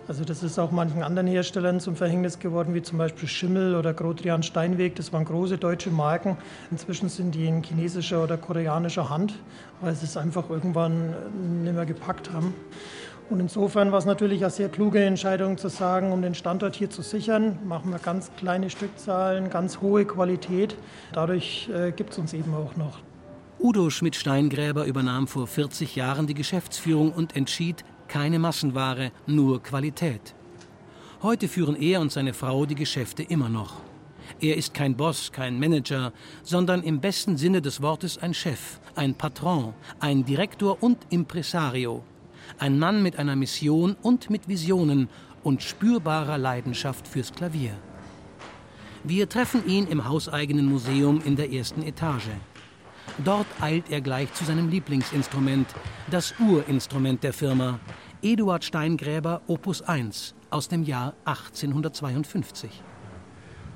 Also 0.05 0.25
das 0.25 0.43
ist 0.43 0.59
auch 0.59 0.71
manchen 0.71 1.01
anderen 1.01 1.27
Herstellern 1.27 1.79
zum 1.79 1.95
Verhängnis 1.95 2.37
geworden, 2.37 2.73
wie 2.73 2.81
zum 2.81 2.97
Beispiel 2.97 3.29
Schimmel 3.29 3.75
oder 3.75 3.93
Grotrian 3.93 4.43
Steinweg. 4.43 4.95
Das 4.95 5.13
waren 5.13 5.23
große 5.23 5.57
deutsche 5.57 5.91
Marken. 5.91 6.37
Inzwischen 6.71 7.07
sind 7.07 7.33
die 7.35 7.45
in 7.45 7.63
chinesischer 7.63 8.21
oder 8.21 8.35
koreanischer 8.35 9.09
Hand, 9.09 9.33
weil 9.79 9.95
sie 9.95 10.05
es 10.05 10.17
einfach 10.17 10.49
irgendwann 10.49 11.13
nicht 11.63 11.73
mehr 11.73 11.85
gepackt 11.85 12.33
haben. 12.33 12.53
Und 13.29 13.39
insofern 13.39 13.93
war 13.93 13.99
es 13.99 14.05
natürlich 14.05 14.41
eine 14.41 14.51
sehr 14.51 14.67
kluge 14.67 15.01
Entscheidung 15.01 15.57
zu 15.57 15.69
sagen, 15.69 16.11
um 16.11 16.21
den 16.21 16.35
Standort 16.35 16.75
hier 16.75 16.89
zu 16.89 17.01
sichern, 17.01 17.57
machen 17.65 17.89
wir 17.91 17.99
ganz 17.99 18.29
kleine 18.35 18.69
Stückzahlen, 18.69 19.49
ganz 19.49 19.79
hohe 19.79 20.03
Qualität. 20.03 20.75
Dadurch 21.13 21.69
äh, 21.73 21.93
gibt 21.93 22.11
es 22.11 22.19
uns 22.19 22.33
eben 22.33 22.53
auch 22.53 22.75
noch. 22.75 22.99
Udo 23.59 23.89
Schmidt-Steingräber 23.89 24.83
übernahm 24.83 25.27
vor 25.27 25.47
40 25.47 25.95
Jahren 25.95 26.27
die 26.27 26.33
Geschäftsführung 26.33 27.13
und 27.13 27.37
entschied, 27.37 27.85
keine 28.07 28.39
Massenware, 28.39 29.11
nur 29.25 29.61
Qualität. 29.61 30.33
Heute 31.21 31.47
führen 31.47 31.75
er 31.75 32.01
und 32.01 32.11
seine 32.11 32.33
Frau 32.33 32.65
die 32.65 32.75
Geschäfte 32.75 33.23
immer 33.23 33.49
noch. 33.49 33.81
Er 34.39 34.57
ist 34.57 34.73
kein 34.73 34.95
Boss, 34.95 35.31
kein 35.31 35.59
Manager, 35.59 36.11
sondern 36.43 36.83
im 36.83 36.99
besten 36.99 37.37
Sinne 37.37 37.61
des 37.61 37.81
Wortes 37.81 38.17
ein 38.17 38.33
Chef, 38.33 38.79
ein 38.95 39.15
Patron, 39.15 39.73
ein 39.99 40.25
Direktor 40.25 40.81
und 40.81 40.97
Impresario. 41.09 42.03
Ein 42.59 42.77
Mann 42.77 43.01
mit 43.01 43.17
einer 43.17 43.35
Mission 43.35 43.95
und 44.01 44.29
mit 44.29 44.47
Visionen 44.47 45.09
und 45.43 45.63
spürbarer 45.63 46.37
Leidenschaft 46.37 47.07
fürs 47.07 47.31
Klavier. 47.31 47.71
Wir 49.03 49.27
treffen 49.27 49.67
ihn 49.67 49.87
im 49.87 50.07
hauseigenen 50.07 50.65
Museum 50.65 51.21
in 51.25 51.35
der 51.35 51.51
ersten 51.51 51.83
Etage. 51.83 52.29
Dort 53.23 53.47
eilt 53.61 53.89
er 53.91 54.01
gleich 54.01 54.33
zu 54.33 54.43
seinem 54.43 54.69
Lieblingsinstrument, 54.69 55.67
das 56.09 56.33
Urinstrument 56.39 57.23
der 57.23 57.33
Firma, 57.33 57.79
Eduard 58.21 58.63
Steingräber 58.63 59.41
Opus 59.47 59.81
1 59.81 60.33
aus 60.49 60.67
dem 60.67 60.83
Jahr 60.83 61.13
1852. 61.25 62.81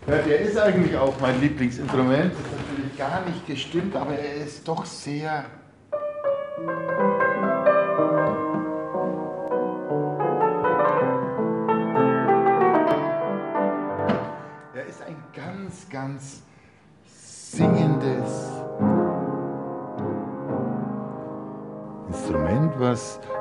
Ja, 0.07 0.17
der 0.19 0.39
ist 0.39 0.57
eigentlich 0.57 0.95
auch 0.95 1.19
mein 1.19 1.41
Lieblingsinstrument. 1.41 2.31
Das 2.31 2.39
ist 2.39 2.69
natürlich 2.69 2.97
gar 2.97 3.25
nicht 3.25 3.45
gestimmt, 3.45 3.95
aber 3.95 4.17
er 4.17 4.35
ist 4.45 4.67
doch 4.67 4.85
sehr. 4.85 5.45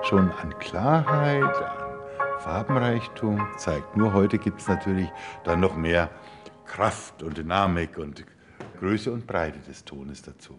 Schon 0.09 0.31
an 0.31 0.57
Klarheit, 0.61 1.43
an 1.43 2.39
Farbenreichtum 2.39 3.45
zeigt. 3.57 3.97
Nur 3.97 4.13
heute 4.13 4.39
gibt 4.39 4.61
es 4.61 4.69
natürlich 4.69 5.09
dann 5.43 5.59
noch 5.59 5.77
mehr 5.77 6.11
Kraft 6.65 7.25
und 7.25 7.37
Dynamik 7.37 7.99
und 7.99 8.25
Größe 8.79 9.11
und 9.11 9.27
Breite 9.27 9.59
des 9.59 9.85
Tones 9.85 10.23
dazu. 10.23 10.57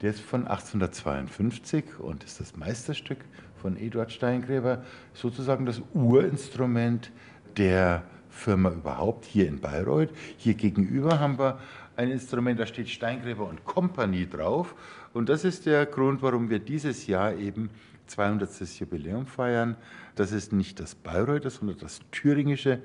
Der 0.00 0.10
ist 0.10 0.20
von 0.20 0.46
1852 0.46 1.98
und 1.98 2.24
ist 2.24 2.40
das 2.40 2.56
Meisterstück 2.56 3.18
von 3.60 3.76
Eduard 3.76 4.10
Steingräber, 4.10 4.82
sozusagen 5.12 5.66
das 5.66 5.82
Urinstrument 5.92 7.12
der 7.58 8.04
Firma 8.30 8.70
überhaupt 8.70 9.26
hier 9.26 9.48
in 9.48 9.60
Bayreuth. 9.60 10.10
Hier 10.38 10.54
gegenüber 10.54 11.20
haben 11.20 11.38
wir 11.38 11.58
ein 11.96 12.10
Instrument, 12.10 12.58
da 12.58 12.64
steht 12.64 12.88
Steingräber 12.88 13.46
und 13.46 13.66
Kompanie 13.66 14.26
drauf. 14.26 14.74
Und 15.12 15.28
das 15.28 15.44
ist 15.44 15.66
der 15.66 15.84
Grund, 15.84 16.22
warum 16.22 16.48
wir 16.48 16.60
dieses 16.60 17.06
Jahr 17.06 17.34
eben 17.34 17.68
200. 18.08 18.60
Jubiläum 18.78 19.26
feiern. 19.26 19.76
Das 20.14 20.32
ist 20.32 20.52
nicht 20.52 20.80
das 20.80 20.94
Bayreuther, 20.94 21.50
sondern 21.50 21.78
das 21.78 22.00
Thüringische. 22.10 22.80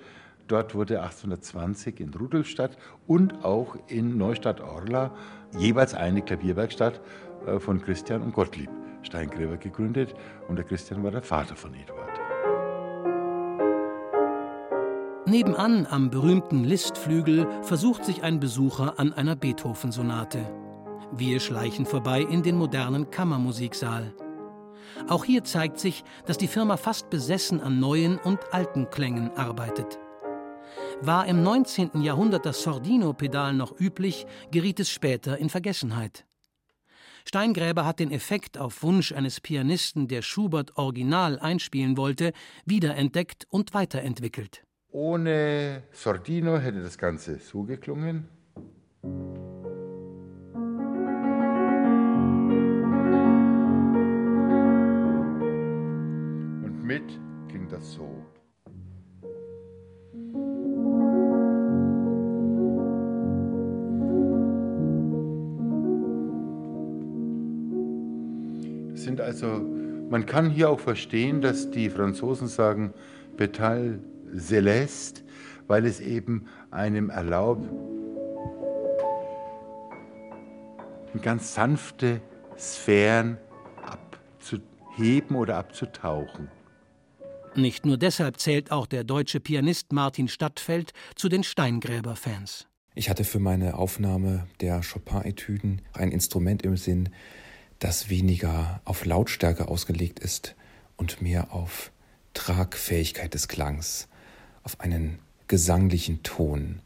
Dort 0.47 0.75
wurde 0.75 1.01
1820 1.01 1.99
in 1.99 2.13
Rudolstadt 2.13 2.77
und 3.07 3.45
auch 3.45 3.77
in 3.87 4.17
Neustadt-Orla 4.17 5.15
jeweils 5.57 5.93
eine 5.93 6.21
Klavierwerkstatt 6.21 7.01
äh, 7.47 7.59
von 7.59 7.81
Christian 7.81 8.21
und 8.21 8.33
Gottlieb 8.33 8.69
Steingräber 9.03 9.57
gegründet. 9.57 10.15
Und 10.47 10.57
der 10.57 10.65
Christian 10.65 11.03
war 11.03 11.11
der 11.11 11.21
Vater 11.21 11.55
von 11.55 11.73
Eduard. 11.73 12.19
Nebenan 15.25 15.87
am 15.89 16.09
berühmten 16.09 16.63
Listflügel 16.63 17.47
versucht 17.63 18.05
sich 18.05 18.23
ein 18.23 18.39
Besucher 18.39 18.99
an 18.99 19.13
einer 19.13 19.35
Beethoven-Sonate. 19.35 20.39
Wir 21.11 21.39
schleichen 21.39 21.85
vorbei 21.85 22.21
in 22.21 22.43
den 22.43 22.57
modernen 22.57 23.09
Kammermusiksaal. 23.09 24.13
Auch 25.09 25.25
hier 25.25 25.43
zeigt 25.43 25.79
sich, 25.79 26.03
dass 26.25 26.37
die 26.37 26.47
Firma 26.47 26.77
fast 26.77 27.09
besessen 27.09 27.59
an 27.59 27.79
neuen 27.79 28.17
und 28.17 28.39
alten 28.53 28.89
Klängen 28.89 29.31
arbeitet. 29.35 29.99
War 31.01 31.25
im 31.25 31.43
19. 31.43 32.01
Jahrhundert 32.01 32.45
das 32.45 32.63
Sordino-Pedal 32.63 33.53
noch 33.53 33.79
üblich, 33.79 34.25
geriet 34.51 34.79
es 34.79 34.89
später 34.89 35.37
in 35.37 35.49
Vergessenheit. 35.49 36.25
Steingräber 37.25 37.85
hat 37.85 37.99
den 37.99 38.11
Effekt 38.11 38.57
auf 38.57 38.83
Wunsch 38.83 39.11
eines 39.11 39.41
Pianisten, 39.41 40.07
der 40.07 40.21
Schubert 40.21 40.77
original 40.77 41.39
einspielen 41.39 41.97
wollte, 41.97 42.33
wiederentdeckt 42.65 43.45
und 43.49 43.73
weiterentwickelt. 43.73 44.63
Ohne 44.89 45.83
Sordino 45.91 46.57
hätte 46.57 46.81
das 46.81 46.97
Ganze 46.97 47.39
so 47.39 47.63
geklungen. 47.63 48.29
Mit 56.83 57.19
klingt 57.47 57.71
das 57.71 57.93
so. 57.93 58.09
Das 68.91 69.03
sind 69.03 69.21
also, 69.21 69.47
man 70.09 70.25
kann 70.25 70.49
hier 70.49 70.69
auch 70.69 70.79
verstehen, 70.79 71.41
dass 71.41 71.71
die 71.71 71.89
Franzosen 71.89 72.47
sagen, 72.47 72.93
Petal 73.37 73.99
Celeste, 74.37 75.21
weil 75.67 75.85
es 75.85 75.99
eben 75.99 76.45
einem 76.71 77.09
erlaubt, 77.09 77.67
ganz 81.21 81.53
sanfte 81.53 82.21
Sphären 82.57 83.37
abzuheben 83.81 85.35
oder 85.35 85.57
abzutauchen. 85.57 86.49
Nicht 87.55 87.85
nur 87.85 87.97
deshalb 87.97 88.39
zählt 88.39 88.71
auch 88.71 88.87
der 88.87 89.03
deutsche 89.03 89.39
Pianist 89.39 89.93
Martin 89.93 90.27
Stadtfeld 90.27 90.91
zu 91.15 91.29
den 91.29 91.43
Steingräber-Fans. 91.43 92.65
Ich 92.95 93.09
hatte 93.09 93.23
für 93.23 93.39
meine 93.39 93.77
Aufnahme 93.77 94.47
der 94.59 94.81
Chopin-Etüden 94.81 95.81
ein 95.93 96.11
Instrument 96.11 96.63
im 96.63 96.77
Sinn, 96.77 97.09
das 97.77 98.09
weniger 98.09 98.81
auf 98.85 99.05
Lautstärke 99.05 99.67
ausgelegt 99.67 100.19
ist 100.19 100.55
und 100.97 101.21
mehr 101.21 101.53
auf 101.53 101.91
Tragfähigkeit 102.33 103.33
des 103.35 103.47
Klangs 103.47 104.07
auf 104.63 104.79
einen 104.79 105.19
gesanglichen 105.47 106.23
Ton. 106.23 106.81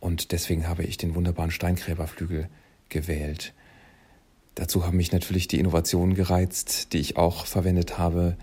Und 0.00 0.32
deswegen 0.32 0.68
habe 0.68 0.82
ich 0.82 0.96
den 0.96 1.14
wunderbaren 1.14 1.50
Steingräberflügel 1.52 2.48
gewählt. 2.88 3.54
Dazu 4.56 4.84
haben 4.84 4.96
mich 4.96 5.12
natürlich 5.12 5.46
die 5.46 5.60
Innovationen 5.60 6.14
gereizt, 6.14 6.92
die 6.92 6.98
ich 6.98 7.16
auch 7.16 7.46
verwendet 7.46 7.98
habe, 7.98 8.36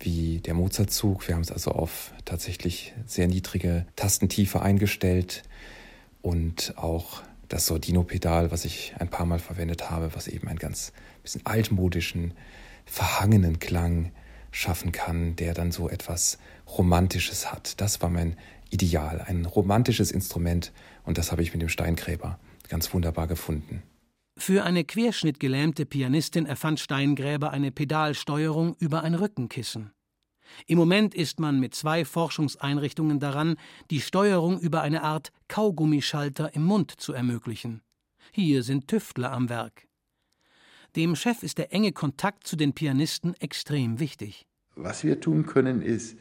wie 0.00 0.38
der 0.38 0.54
Mozartzug. 0.54 1.26
Wir 1.28 1.34
haben 1.34 1.42
es 1.42 1.52
also 1.52 1.72
auf 1.72 2.12
tatsächlich 2.24 2.94
sehr 3.06 3.28
niedrige 3.28 3.86
Tastentiefe 3.96 4.62
eingestellt 4.62 5.42
und 6.22 6.74
auch 6.76 7.22
das 7.48 7.66
Sordino-Pedal, 7.66 8.50
was 8.50 8.64
ich 8.64 8.94
ein 8.98 9.08
paar 9.08 9.26
Mal 9.26 9.38
verwendet 9.38 9.90
habe, 9.90 10.14
was 10.14 10.28
eben 10.28 10.48
einen 10.48 10.58
ganz 10.58 10.92
bisschen 11.22 11.46
altmodischen, 11.46 12.34
verhangenen 12.84 13.58
Klang 13.58 14.12
schaffen 14.50 14.92
kann, 14.92 15.36
der 15.36 15.54
dann 15.54 15.72
so 15.72 15.88
etwas 15.88 16.38
Romantisches 16.66 17.52
hat. 17.52 17.80
Das 17.80 18.02
war 18.02 18.10
mein 18.10 18.36
Ideal, 18.70 19.20
ein 19.20 19.46
romantisches 19.46 20.10
Instrument 20.10 20.72
und 21.04 21.18
das 21.18 21.32
habe 21.32 21.42
ich 21.42 21.52
mit 21.52 21.62
dem 21.62 21.68
Steingräber 21.68 22.38
ganz 22.68 22.92
wunderbar 22.92 23.26
gefunden. 23.26 23.82
Für 24.38 24.64
eine 24.64 24.84
querschnittgelähmte 24.84 25.84
Pianistin 25.84 26.46
erfand 26.46 26.78
Steingräber 26.78 27.50
eine 27.50 27.72
Pedalsteuerung 27.72 28.76
über 28.78 29.02
ein 29.02 29.14
Rückenkissen. 29.14 29.90
Im 30.66 30.78
Moment 30.78 31.12
ist 31.12 31.40
man 31.40 31.58
mit 31.58 31.74
zwei 31.74 32.04
Forschungseinrichtungen 32.04 33.18
daran, 33.18 33.56
die 33.90 34.00
Steuerung 34.00 34.60
über 34.60 34.80
eine 34.80 35.02
Art 35.02 35.32
Kaugummischalter 35.48 36.54
im 36.54 36.62
Mund 36.62 36.92
zu 36.98 37.12
ermöglichen. 37.12 37.82
Hier 38.30 38.62
sind 38.62 38.86
Tüftler 38.86 39.32
am 39.32 39.48
Werk. 39.48 39.88
Dem 40.94 41.16
Chef 41.16 41.42
ist 41.42 41.58
der 41.58 41.72
enge 41.72 41.92
Kontakt 41.92 42.46
zu 42.46 42.54
den 42.54 42.72
Pianisten 42.72 43.34
extrem 43.40 43.98
wichtig. 43.98 44.46
Was 44.76 45.02
wir 45.02 45.20
tun 45.20 45.46
können, 45.46 45.82
ist 45.82 46.16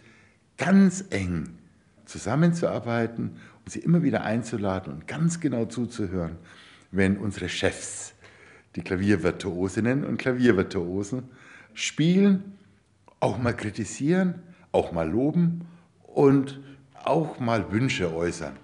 ganz 0.57 1.05
eng 1.11 1.59
zusammenzuarbeiten 2.05 3.37
und 3.63 3.71
sie 3.71 3.79
immer 3.79 4.01
wieder 4.01 4.23
einzuladen 4.23 4.91
und 4.91 5.07
ganz 5.07 5.39
genau 5.39 5.65
zuzuhören, 5.65 6.37
wenn 6.97 7.17
unsere 7.17 7.47
Chefs, 7.47 8.13
die 8.75 8.81
Klaviervirtuosinnen 8.81 10.03
und 10.03 10.17
Klaviervirtuosen, 10.17 11.23
spielen, 11.73 12.57
auch 13.19 13.37
mal 13.37 13.55
kritisieren, 13.55 14.41
auch 14.71 14.91
mal 14.91 15.09
loben 15.09 15.67
und 16.03 16.59
auch 17.03 17.39
mal 17.39 17.71
Wünsche 17.71 18.13
äußern. 18.13 18.57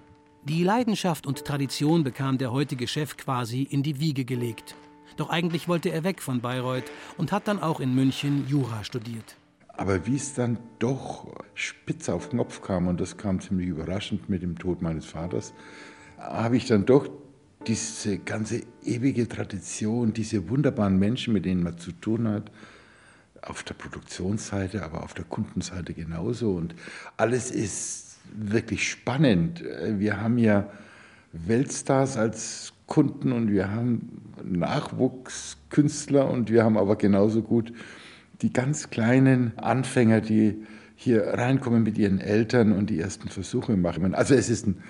Die 0.43 0.63
Leidenschaft 0.63 1.26
und 1.26 1.46
Tradition 1.46 2.04
bekam 2.04 2.38
der 2.38 2.52
heutige 2.52 2.88
Chef 2.88 3.15
quasi 3.15 3.63
in 3.63 3.82
die 3.82 4.00
Wiege 4.00 4.26
gelegt. 4.26 4.76
Doch 5.15 5.30
eigentlich 5.30 5.67
wollte 5.67 5.89
er 5.89 6.04
weg 6.04 6.22
von 6.22 6.41
Bayreuth 6.41 6.91
und 7.17 7.32
hat 7.32 7.48
dann 7.48 7.62
auch 7.62 7.80
in 7.80 7.96
München 7.96 8.46
Jura 8.50 8.84
studiert. 8.84 9.38
Aber 9.69 10.06
wie 10.06 10.15
es 10.15 10.34
dann 10.34 10.58
doch 10.80 11.28
spitz 11.54 12.10
auf 12.10 12.30
Knopf 12.30 12.62
kam, 12.62 12.88
und 12.88 13.00
das 13.00 13.17
kam 13.17 13.39
ziemlich 13.39 13.67
überraschend 13.67 14.30
mit 14.30 14.43
dem 14.43 14.58
Tod 14.58 14.82
meines 14.82 15.06
Vaters, 15.06 15.54
habe 16.17 16.58
ich 16.58 16.67
dann 16.67 16.86
doch 16.86 17.10
diese 17.67 18.19
ganze 18.19 18.63
ewige 18.84 19.28
Tradition, 19.28 20.13
diese 20.13 20.49
wunderbaren 20.49 20.97
Menschen, 20.97 21.34
mit 21.34 21.45
denen 21.45 21.63
man 21.63 21.78
zu 21.78 21.91
tun 21.91 22.28
hat, 22.28 22.52
auf 23.41 23.63
der 23.63 23.73
Produktionsseite, 23.73 24.84
aber 24.84 25.04
auf 25.04 25.13
der 25.13 25.26
Kundenseite 25.26 25.93
genauso. 25.93 26.54
Und 26.54 26.76
alles 27.17 27.52
ist 27.52 28.17
wirklich 28.34 28.89
spannend. 28.89 29.63
Wir 29.97 30.21
haben 30.21 30.38
ja 30.38 30.69
Weltstars 31.34 32.17
als 32.17 32.73
Kunden 32.86 33.32
und 33.32 33.52
wir 33.52 33.71
haben 33.71 34.21
Nachwuchskünstler 34.43 36.30
und 36.30 36.49
wir 36.49 36.63
haben 36.63 36.78
aber 36.78 36.95
genauso 36.95 37.41
gut 37.41 37.73
die 38.41 38.54
ganz 38.54 38.89
kleinen 38.89 39.58
Anfänger, 39.58 40.21
die 40.21 40.63
hier 40.95 41.28
reinkommen 41.28 41.84
mit 41.84 41.97
ihren 41.97 42.19
Eltern 42.19 42.71
und 42.71 42.89
die 42.89 42.99
ersten 42.99 43.30
Versuche 43.30 43.76
machen. 43.76 44.13
Also 44.13 44.36
es 44.36 44.49
ist 44.49 44.67
ein 44.67 44.84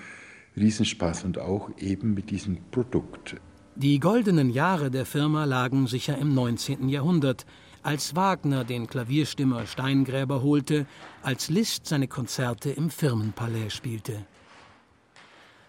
Riesenspaß 0.56 1.24
und 1.24 1.38
auch 1.38 1.70
eben 1.78 2.14
mit 2.14 2.30
diesem 2.30 2.58
Produkt. 2.70 3.36
Die 3.76 3.98
goldenen 3.98 4.50
Jahre 4.50 4.90
der 4.90 5.04
Firma 5.04 5.44
lagen 5.44 5.88
sicher 5.88 6.16
im 6.16 6.32
19. 6.32 6.88
Jahrhundert, 6.88 7.44
als 7.82 8.14
Wagner 8.14 8.64
den 8.64 8.86
Klavierstimmer 8.86 9.66
Steingräber 9.66 10.42
holte, 10.42 10.86
als 11.22 11.50
Liszt 11.50 11.86
seine 11.86 12.08
Konzerte 12.08 12.70
im 12.70 12.88
Firmenpalais 12.88 13.70
spielte. 13.70 14.26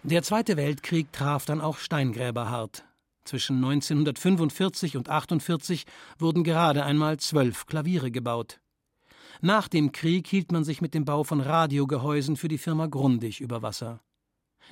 Der 0.03 0.21
Zweite 0.21 0.55
Weltkrieg 0.55 1.11
traf 1.11 1.45
dann 1.45 1.61
auch 1.61 1.77
Steingräber 1.77 2.49
hart. 2.49 2.85
Zwischen 3.23 3.55
1945 3.55 4.97
und 4.97 5.09
1948 5.09 5.85
wurden 6.19 6.43
gerade 6.43 6.85
einmal 6.85 7.17
zwölf 7.17 7.65
Klaviere 7.65 8.11
gebaut. 8.11 8.59
Nach 9.41 9.67
dem 9.67 9.91
Krieg 9.91 10.27
hielt 10.27 10.51
man 10.51 10.63
sich 10.63 10.79
mit 10.79 10.93
dem 10.93 11.05
Bau 11.05 11.23
von 11.23 11.41
Radiogehäusen 11.41 12.37
für 12.37 12.47
die 12.47 12.59
Firma 12.59 12.85
Grundig 12.85 13.41
über 13.41 13.63
Wasser. 13.63 14.04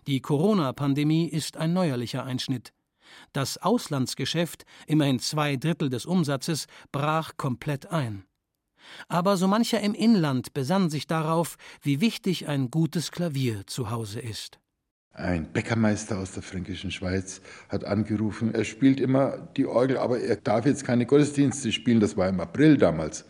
Die 0.08 0.21
Corona-Pandemie 0.21 1.27
ist 1.27 1.58
ein 1.58 1.73
neuerlicher 1.73 2.23
Einschnitt. 2.23 2.73
Das 3.32 3.58
Auslandsgeschäft, 3.58 4.65
immerhin 4.88 5.19
zwei 5.19 5.56
Drittel 5.56 5.89
des 5.89 6.06
Umsatzes, 6.06 6.67
brach 6.91 7.34
komplett 7.38 7.91
ein. 7.91 8.25
Aber 9.08 9.38
so 9.38 9.47
mancher 9.47 9.79
im 9.82 9.93
Inland 9.93 10.53
besann 10.53 10.89
sich 10.89 11.08
darauf, 11.08 11.58
wie 11.82 12.01
wichtig 12.01 12.47
ein 12.47 12.69
gutes 12.69 13.12
Klavier 13.12 13.65
zu 13.65 13.89
Hause 13.89 14.19
ist. 14.19 14.60
Ein 15.15 15.53
Bäckermeister 15.53 16.17
aus 16.17 16.32
der 16.32 16.41
fränkischen 16.41 16.89
Schweiz 16.89 17.41
hat 17.69 17.86
angerufen, 17.86 18.53
er 18.56 18.63
spielt 18.63 18.99
immer 18.99 19.47
die 19.56 19.67
Orgel, 19.67 19.99
aber 19.99 20.19
er 20.19 20.38
darf 20.38 20.65
jetzt 20.65 20.86
keine 20.86 21.06
Gottesdienste 21.06 21.71
spielen, 21.71 21.99
das 21.99 22.17
war 22.17 22.27
im 22.29 22.39
April 22.39 22.77
damals. 22.77 23.25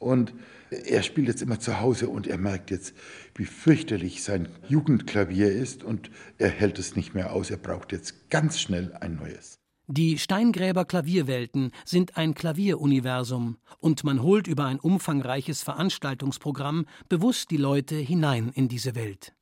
Und 0.00 0.34
er 0.70 1.02
spielt 1.02 1.28
jetzt 1.28 1.42
immer 1.42 1.60
zu 1.60 1.80
Hause 1.80 2.08
und 2.08 2.26
er 2.26 2.38
merkt 2.38 2.70
jetzt, 2.70 2.94
wie 3.34 3.44
fürchterlich 3.44 4.22
sein 4.22 4.48
Jugendklavier 4.68 5.50
ist 5.50 5.84
und 5.84 6.10
er 6.38 6.50
hält 6.50 6.78
es 6.78 6.96
nicht 6.96 7.14
mehr 7.14 7.32
aus, 7.32 7.50
er 7.50 7.56
braucht 7.56 7.92
jetzt 7.92 8.30
ganz 8.30 8.60
schnell 8.60 8.92
ein 9.00 9.16
neues. 9.16 9.58
Die 9.90 10.18
Steingräber 10.18 10.84
Klavierwelten 10.84 11.72
sind 11.86 12.18
ein 12.18 12.34
Klavieruniversum 12.34 13.56
und 13.78 14.04
man 14.04 14.22
holt 14.22 14.46
über 14.46 14.66
ein 14.66 14.78
umfangreiches 14.78 15.62
Veranstaltungsprogramm 15.62 16.84
bewusst 17.08 17.50
die 17.50 17.56
Leute 17.56 17.96
hinein 17.96 18.50
in 18.54 18.68
diese 18.68 18.94
Welt. 18.94 19.32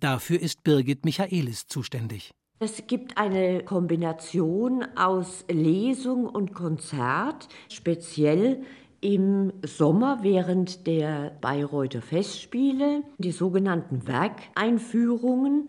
Dafür 0.00 0.40
ist 0.40 0.64
Birgit 0.64 1.04
Michaelis 1.04 1.66
zuständig. 1.66 2.32
Es 2.60 2.86
gibt 2.86 3.18
eine 3.18 3.62
Kombination 3.62 4.86
aus 4.96 5.44
Lesung 5.50 6.24
und 6.26 6.54
Konzert, 6.54 7.48
speziell 7.68 8.62
im 9.04 9.52
Sommer 9.62 10.20
während 10.22 10.86
der 10.86 11.32
Bayreuther 11.42 12.00
Festspiele, 12.00 13.02
die 13.18 13.32
sogenannten 13.32 14.08
Werkeinführungen. 14.08 15.68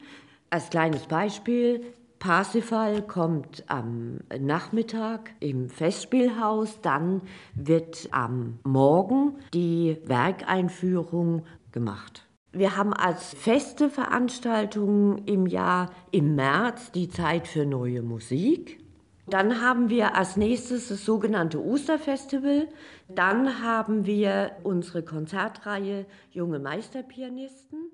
Als 0.49 0.69
kleines 0.69 1.05
Beispiel, 1.07 1.81
Parsifal 2.17 3.01
kommt 3.01 3.65
am 3.67 4.19
Nachmittag 4.39 5.31
im 5.41 5.67
Festspielhaus, 5.67 6.79
dann 6.79 7.23
wird 7.55 8.07
am 8.11 8.59
Morgen 8.63 9.35
die 9.53 9.97
Werkeinführung 10.05 11.43
gemacht. 11.73 12.25
Wir 12.53 12.77
haben 12.77 12.93
als 12.93 13.33
feste 13.33 13.89
Veranstaltung 13.89 15.17
im 15.25 15.45
Jahr 15.45 15.91
im 16.11 16.35
März 16.35 16.93
die 16.93 17.09
Zeit 17.09 17.49
für 17.49 17.65
neue 17.65 18.01
Musik. 18.01 18.84
Dann 19.27 19.61
haben 19.61 19.89
wir 19.89 20.15
als 20.15 20.37
nächstes 20.37 20.89
das 20.89 21.03
sogenannte 21.03 21.63
Osterfestival. 21.63 22.67
Dann 23.07 23.61
haben 23.63 24.05
wir 24.05 24.51
unsere 24.63 25.03
Konzertreihe 25.03 26.05
Junge 26.31 26.59
Meisterpianisten. 26.59 27.91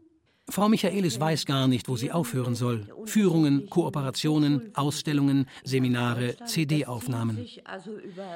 Frau 0.50 0.68
Michaelis 0.68 1.18
weiß 1.18 1.46
gar 1.46 1.68
nicht, 1.70 1.88
wo 1.88 1.96
sie 1.96 2.12
aufhören 2.12 2.56
soll. 2.56 2.86
Führungen, 3.06 3.70
Kooperationen, 3.70 4.76
Ausstellungen, 4.76 5.46
Seminare, 5.64 6.36
CD-Aufnahmen. 6.46 7.46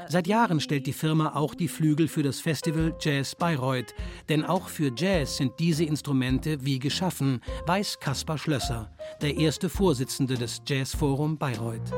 Seit 0.07 0.27
Jahren 0.27 0.61
stellt 0.61 0.87
die 0.87 0.93
Firma 0.93 1.35
auch 1.35 1.55
die 1.55 1.67
Flügel 1.67 2.07
für 2.07 2.23
das 2.23 2.39
Festival 2.39 2.95
Jazz 3.01 3.35
Bayreuth. 3.35 3.93
Denn 4.29 4.45
auch 4.45 4.69
für 4.69 4.91
Jazz 4.95 5.37
sind 5.37 5.53
diese 5.59 5.83
Instrumente 5.83 6.63
wie 6.63 6.79
geschaffen, 6.79 7.41
weiß 7.65 7.99
Kaspar 7.99 8.37
Schlösser, 8.37 8.89
der 9.21 9.35
erste 9.35 9.67
Vorsitzende 9.67 10.35
des 10.35 10.61
Jazzforum 10.65 11.37
Bayreuth. 11.37 11.91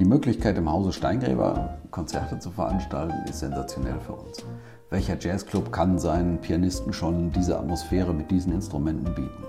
Die 0.00 0.04
Möglichkeit, 0.04 0.58
im 0.58 0.68
Hause 0.72 0.92
Steingräber 0.92 1.78
Konzerte 1.92 2.40
zu 2.40 2.50
veranstalten, 2.50 3.14
ist 3.28 3.38
sensationell 3.38 4.00
für 4.00 4.14
uns. 4.14 4.44
Welcher 4.90 5.16
Jazzclub 5.16 5.70
kann 5.70 6.00
seinen 6.00 6.40
Pianisten 6.40 6.92
schon 6.92 7.30
diese 7.30 7.56
Atmosphäre 7.56 8.12
mit 8.12 8.28
diesen 8.28 8.52
Instrumenten 8.52 9.14
bieten? 9.14 9.44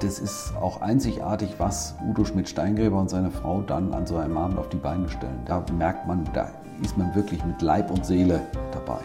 Das 0.00 0.18
ist 0.18 0.52
auch 0.60 0.80
einzigartig, 0.80 1.54
was 1.58 1.94
Udo 2.08 2.24
Schmidt-Steingräber 2.24 2.98
und 2.98 3.08
seine 3.08 3.30
Frau 3.30 3.62
dann 3.62 3.94
an 3.94 4.04
so 4.04 4.16
einem 4.16 4.36
Abend 4.36 4.58
auf 4.58 4.68
die 4.68 4.78
Beine 4.78 5.08
stellen. 5.08 5.42
Da 5.46 5.64
merkt 5.78 6.08
man, 6.08 6.28
da 6.32 6.50
ist 6.82 6.98
man 6.98 7.14
wirklich 7.14 7.44
mit 7.44 7.62
Leib 7.62 7.92
und 7.92 8.04
Seele 8.04 8.40
dabei. 8.72 8.98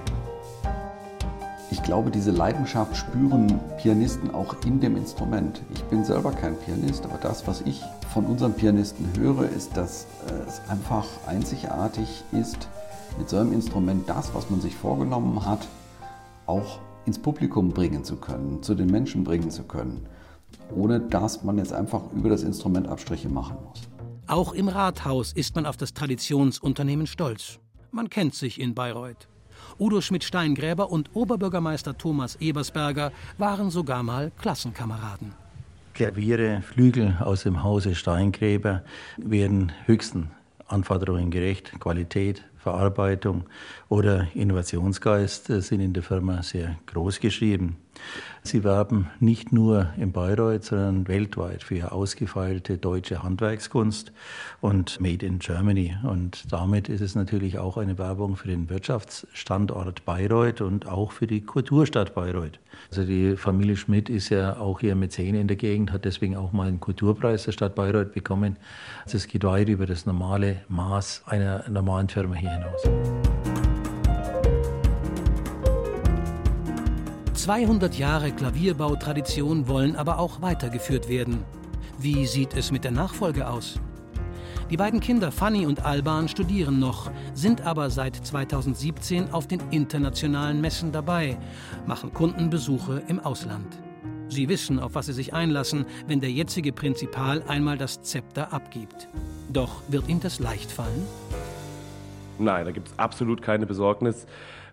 Ich 1.69 1.83
glaube, 1.83 2.11
diese 2.11 2.31
Leidenschaft 2.31 2.95
spüren 2.95 3.59
Pianisten 3.77 4.33
auch 4.33 4.55
in 4.65 4.79
dem 4.79 4.95
Instrument. 4.95 5.61
Ich 5.73 5.83
bin 5.83 6.05
selber 6.05 6.31
kein 6.31 6.57
Pianist, 6.57 7.03
aber 7.03 7.17
das, 7.17 7.45
was 7.45 7.59
ich 7.61 7.81
von 8.13 8.25
unseren 8.25 8.53
Pianisten 8.53 9.05
höre, 9.17 9.49
ist, 9.49 9.75
dass 9.75 10.07
äh, 10.29 10.47
es 10.47 10.61
einfach 10.69 11.05
einzigartig 11.27 12.23
ist, 12.31 12.69
mit 13.17 13.27
so 13.27 13.37
einem 13.37 13.51
Instrument 13.51 14.07
das, 14.07 14.33
was 14.33 14.49
man 14.49 14.61
sich 14.61 14.75
vorgenommen 14.75 15.45
hat, 15.45 15.67
auch 16.45 16.79
ins 17.05 17.19
Publikum 17.19 17.69
bringen 17.69 18.05
zu 18.05 18.15
können, 18.15 18.63
zu 18.63 18.73
den 18.73 18.87
Menschen 18.87 19.25
bringen 19.25 19.51
zu 19.51 19.63
können, 19.63 20.05
ohne 20.73 21.01
dass 21.01 21.43
man 21.43 21.57
jetzt 21.57 21.73
einfach 21.73 22.01
über 22.13 22.29
das 22.29 22.43
Instrument 22.43 22.87
Abstriche 22.87 23.27
machen 23.27 23.57
muss. 23.67 23.81
Auch 24.27 24.53
im 24.53 24.69
Rathaus 24.69 25.33
ist 25.33 25.55
man 25.55 25.65
auf 25.65 25.75
das 25.75 25.93
Traditionsunternehmen 25.93 27.07
stolz. 27.07 27.59
Man 27.91 28.09
kennt 28.09 28.35
sich 28.35 28.59
in 28.59 28.73
Bayreuth. 28.73 29.27
Udo 29.79 30.01
Schmidt-Steingräber 30.01 30.91
und 30.91 31.09
Oberbürgermeister 31.13 31.97
Thomas 31.97 32.35
Ebersberger 32.37 33.11
waren 33.37 33.69
sogar 33.69 34.03
mal 34.03 34.31
Klassenkameraden. 34.39 35.33
Klaviere, 35.93 36.61
Flügel 36.61 37.17
aus 37.19 37.43
dem 37.43 37.63
Hause 37.63 37.95
Steingräber 37.95 38.83
werden 39.17 39.71
höchsten 39.85 40.29
Anforderungen 40.67 41.31
gerecht. 41.31 41.71
Qualität, 41.79 42.43
Verarbeitung 42.57 43.45
oder 43.89 44.27
Innovationsgeist 44.35 45.47
sind 45.47 45.79
in 45.79 45.93
der 45.93 46.03
Firma 46.03 46.43
sehr 46.43 46.75
groß 46.85 47.19
geschrieben. 47.19 47.77
Sie 48.43 48.63
werben 48.63 49.07
nicht 49.19 49.51
nur 49.51 49.89
in 49.97 50.13
Bayreuth, 50.13 50.63
sondern 50.63 51.07
weltweit 51.07 51.63
für 51.63 51.91
ausgefeilte 51.91 52.77
deutsche 52.77 53.21
Handwerkskunst 53.21 54.13
und 54.61 55.01
Made 55.01 55.25
in 55.25 55.39
Germany. 55.39 55.97
Und 56.03 56.51
damit 56.51 56.87
ist 56.87 57.01
es 57.01 57.15
natürlich 57.15 57.59
auch 57.59 57.77
eine 57.77 57.97
Werbung 57.97 58.37
für 58.37 58.47
den 58.47 58.69
Wirtschaftsstandort 58.69 60.05
Bayreuth 60.05 60.61
und 60.61 60.87
auch 60.87 61.11
für 61.11 61.27
die 61.27 61.41
Kulturstadt 61.41 62.15
Bayreuth. 62.15 62.59
Also 62.89 63.03
die 63.03 63.35
Familie 63.35 63.75
Schmidt 63.75 64.09
ist 64.09 64.29
ja 64.29 64.57
auch 64.57 64.79
hier 64.79 64.95
Mäzene 64.95 65.41
in 65.41 65.47
der 65.47 65.57
Gegend, 65.57 65.91
hat 65.91 66.05
deswegen 66.05 66.37
auch 66.37 66.53
mal 66.53 66.67
einen 66.67 66.79
Kulturpreis 66.79 67.43
der 67.43 67.51
Stadt 67.51 67.75
Bayreuth 67.75 68.13
bekommen. 68.13 68.55
Also 69.03 69.17
es 69.17 69.27
geht 69.27 69.43
weit 69.43 69.67
über 69.67 69.85
das 69.85 70.05
normale 70.05 70.61
Maß 70.69 71.23
einer 71.25 71.67
normalen 71.69 72.07
Firma 72.07 72.35
hier 72.35 72.51
hinaus. 72.51 73.46
200 77.47 77.97
Jahre 77.97 78.33
Klavierbautradition 78.33 79.69
wollen 79.69 79.95
aber 79.95 80.19
auch 80.19 80.41
weitergeführt 80.41 81.07
werden. 81.07 81.45
Wie 81.97 82.25
sieht 82.25 82.53
es 82.53 82.73
mit 82.73 82.83
der 82.83 82.91
Nachfolge 82.91 83.47
aus? 83.47 83.79
Die 84.69 84.75
beiden 84.75 84.99
Kinder 84.99 85.31
Fanny 85.31 85.65
und 85.65 85.85
Alban 85.85 86.27
studieren 86.27 86.79
noch, 86.79 87.09
sind 87.33 87.61
aber 87.61 87.89
seit 87.89 88.17
2017 88.17 89.31
auf 89.31 89.47
den 89.47 89.61
internationalen 89.71 90.59
Messen 90.59 90.91
dabei, 90.91 91.37
machen 91.85 92.13
Kundenbesuche 92.13 93.01
im 93.07 93.21
Ausland. 93.21 93.79
Sie 94.27 94.49
wissen, 94.49 94.77
auf 94.77 94.95
was 94.95 95.05
sie 95.05 95.13
sich 95.13 95.33
einlassen, 95.33 95.85
wenn 96.05 96.19
der 96.19 96.31
jetzige 96.31 96.73
Prinzipal 96.73 97.43
einmal 97.47 97.77
das 97.77 98.01
Zepter 98.01 98.51
abgibt. 98.51 99.07
Doch 99.53 99.83
wird 99.87 100.09
ihm 100.09 100.19
das 100.19 100.39
leicht 100.39 100.69
fallen? 100.69 101.07
Nein, 102.39 102.65
da 102.65 102.71
gibt 102.71 102.89
es 102.89 102.99
absolut 102.99 103.41
keine 103.41 103.65
Besorgnis. 103.65 104.25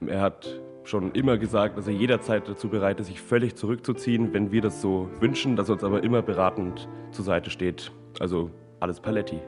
Er 0.04 0.20
hat 0.20 0.60
schon 0.84 1.12
immer 1.12 1.38
gesagt, 1.38 1.76
dass 1.78 1.86
er 1.86 1.94
jederzeit 1.94 2.48
dazu 2.48 2.68
bereit 2.68 3.00
ist, 3.00 3.06
sich 3.06 3.20
völlig 3.20 3.56
zurückzuziehen, 3.56 4.32
wenn 4.32 4.52
wir 4.52 4.60
das 4.60 4.80
so 4.80 5.08
wünschen, 5.20 5.56
dass 5.56 5.68
er 5.68 5.74
uns 5.74 5.84
aber 5.84 6.02
immer 6.02 6.22
beratend 6.22 6.88
zur 7.10 7.24
Seite 7.24 7.50
steht. 7.50 7.92
Also 8.20 8.50
alles 8.80 9.00
Paletti. 9.00 9.40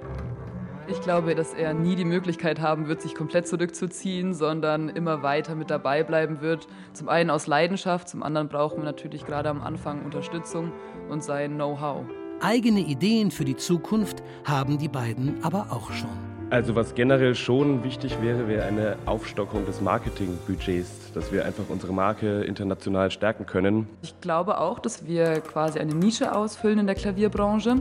Ich 0.89 1.01
glaube, 1.01 1.35
dass 1.35 1.53
er 1.53 1.75
nie 1.75 1.97
die 1.97 2.05
Möglichkeit 2.05 2.61
haben 2.61 2.87
wird, 2.87 3.03
sich 3.03 3.15
komplett 3.15 3.49
zurückzuziehen, 3.49 4.35
sondern 4.35 4.89
immer 4.89 5.23
weiter 5.23 5.57
mit 5.57 5.69
dabei 5.69 6.05
bleiben 6.05 6.41
wird. 6.41 6.69
Zum 6.93 7.09
einen 7.09 7.31
aus 7.31 7.49
Leidenschaft, 7.49 8.09
zum 8.09 8.23
anderen 8.23 8.49
brauchen 8.49 8.79
wir 8.79 8.85
natürlich 8.85 9.27
gerade 9.27 9.49
am 9.49 9.63
Anfang 9.63 10.05
Unterstützung 10.05 10.73
und 11.09 11.25
sein 11.25 11.55
Know-how. 11.57 12.05
Eigene 12.41 12.81
Ideen 12.81 13.33
für 13.33 13.45
die 13.45 13.57
Zukunft 13.57 14.23
haben 14.45 14.79
die 14.79 14.89
beiden 14.89 15.43
aber 15.43 15.69
auch 15.71 15.91
schon. 15.91 16.36
Also 16.49 16.77
was 16.77 16.95
generell 16.95 17.35
schon 17.35 17.83
wichtig 17.83 18.23
wäre, 18.23 18.47
wäre 18.47 18.65
eine 18.67 18.97
Aufstockung 19.05 19.67
des 19.67 19.81
Marketingbudgets, 19.81 21.13
dass 21.13 21.33
wir 21.33 21.45
einfach 21.45 21.65
unsere 21.69 21.93
Marke 21.93 22.45
international 22.45 23.11
stärken 23.11 23.47
können. 23.47 23.89
Ich 24.03 24.21
glaube 24.21 24.61
auch, 24.61 24.79
dass 24.79 25.07
wir 25.07 25.41
quasi 25.41 25.81
eine 25.81 25.93
Nische 25.93 26.33
ausfüllen 26.33 26.79
in 26.79 26.87
der 26.87 26.95
Klavierbranche. 26.95 27.79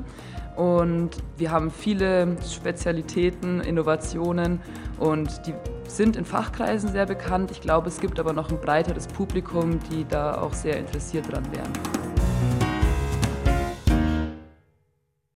Und 0.56 1.12
wir 1.38 1.52
haben 1.52 1.70
viele 1.70 2.38
Spezialitäten, 2.50 3.60
Innovationen 3.60 4.62
und 5.00 5.46
die 5.46 5.54
sind 5.88 6.16
in 6.16 6.26
Fachkreisen 6.26 6.90
sehr 6.90 7.06
bekannt. 7.06 7.52
Ich 7.52 7.62
glaube, 7.62 7.90
es 7.90 8.00
gibt 8.00 8.20
aber 8.20 8.34
noch 8.34 8.50
ein 8.50 8.60
breiteres 8.60 9.06
Publikum, 9.06 9.80
die 9.92 10.06
da 10.08 10.42
auch 10.42 10.54
sehr 10.54 10.80
interessiert 10.80 11.32
dran 11.32 11.44
wären. 11.52 12.05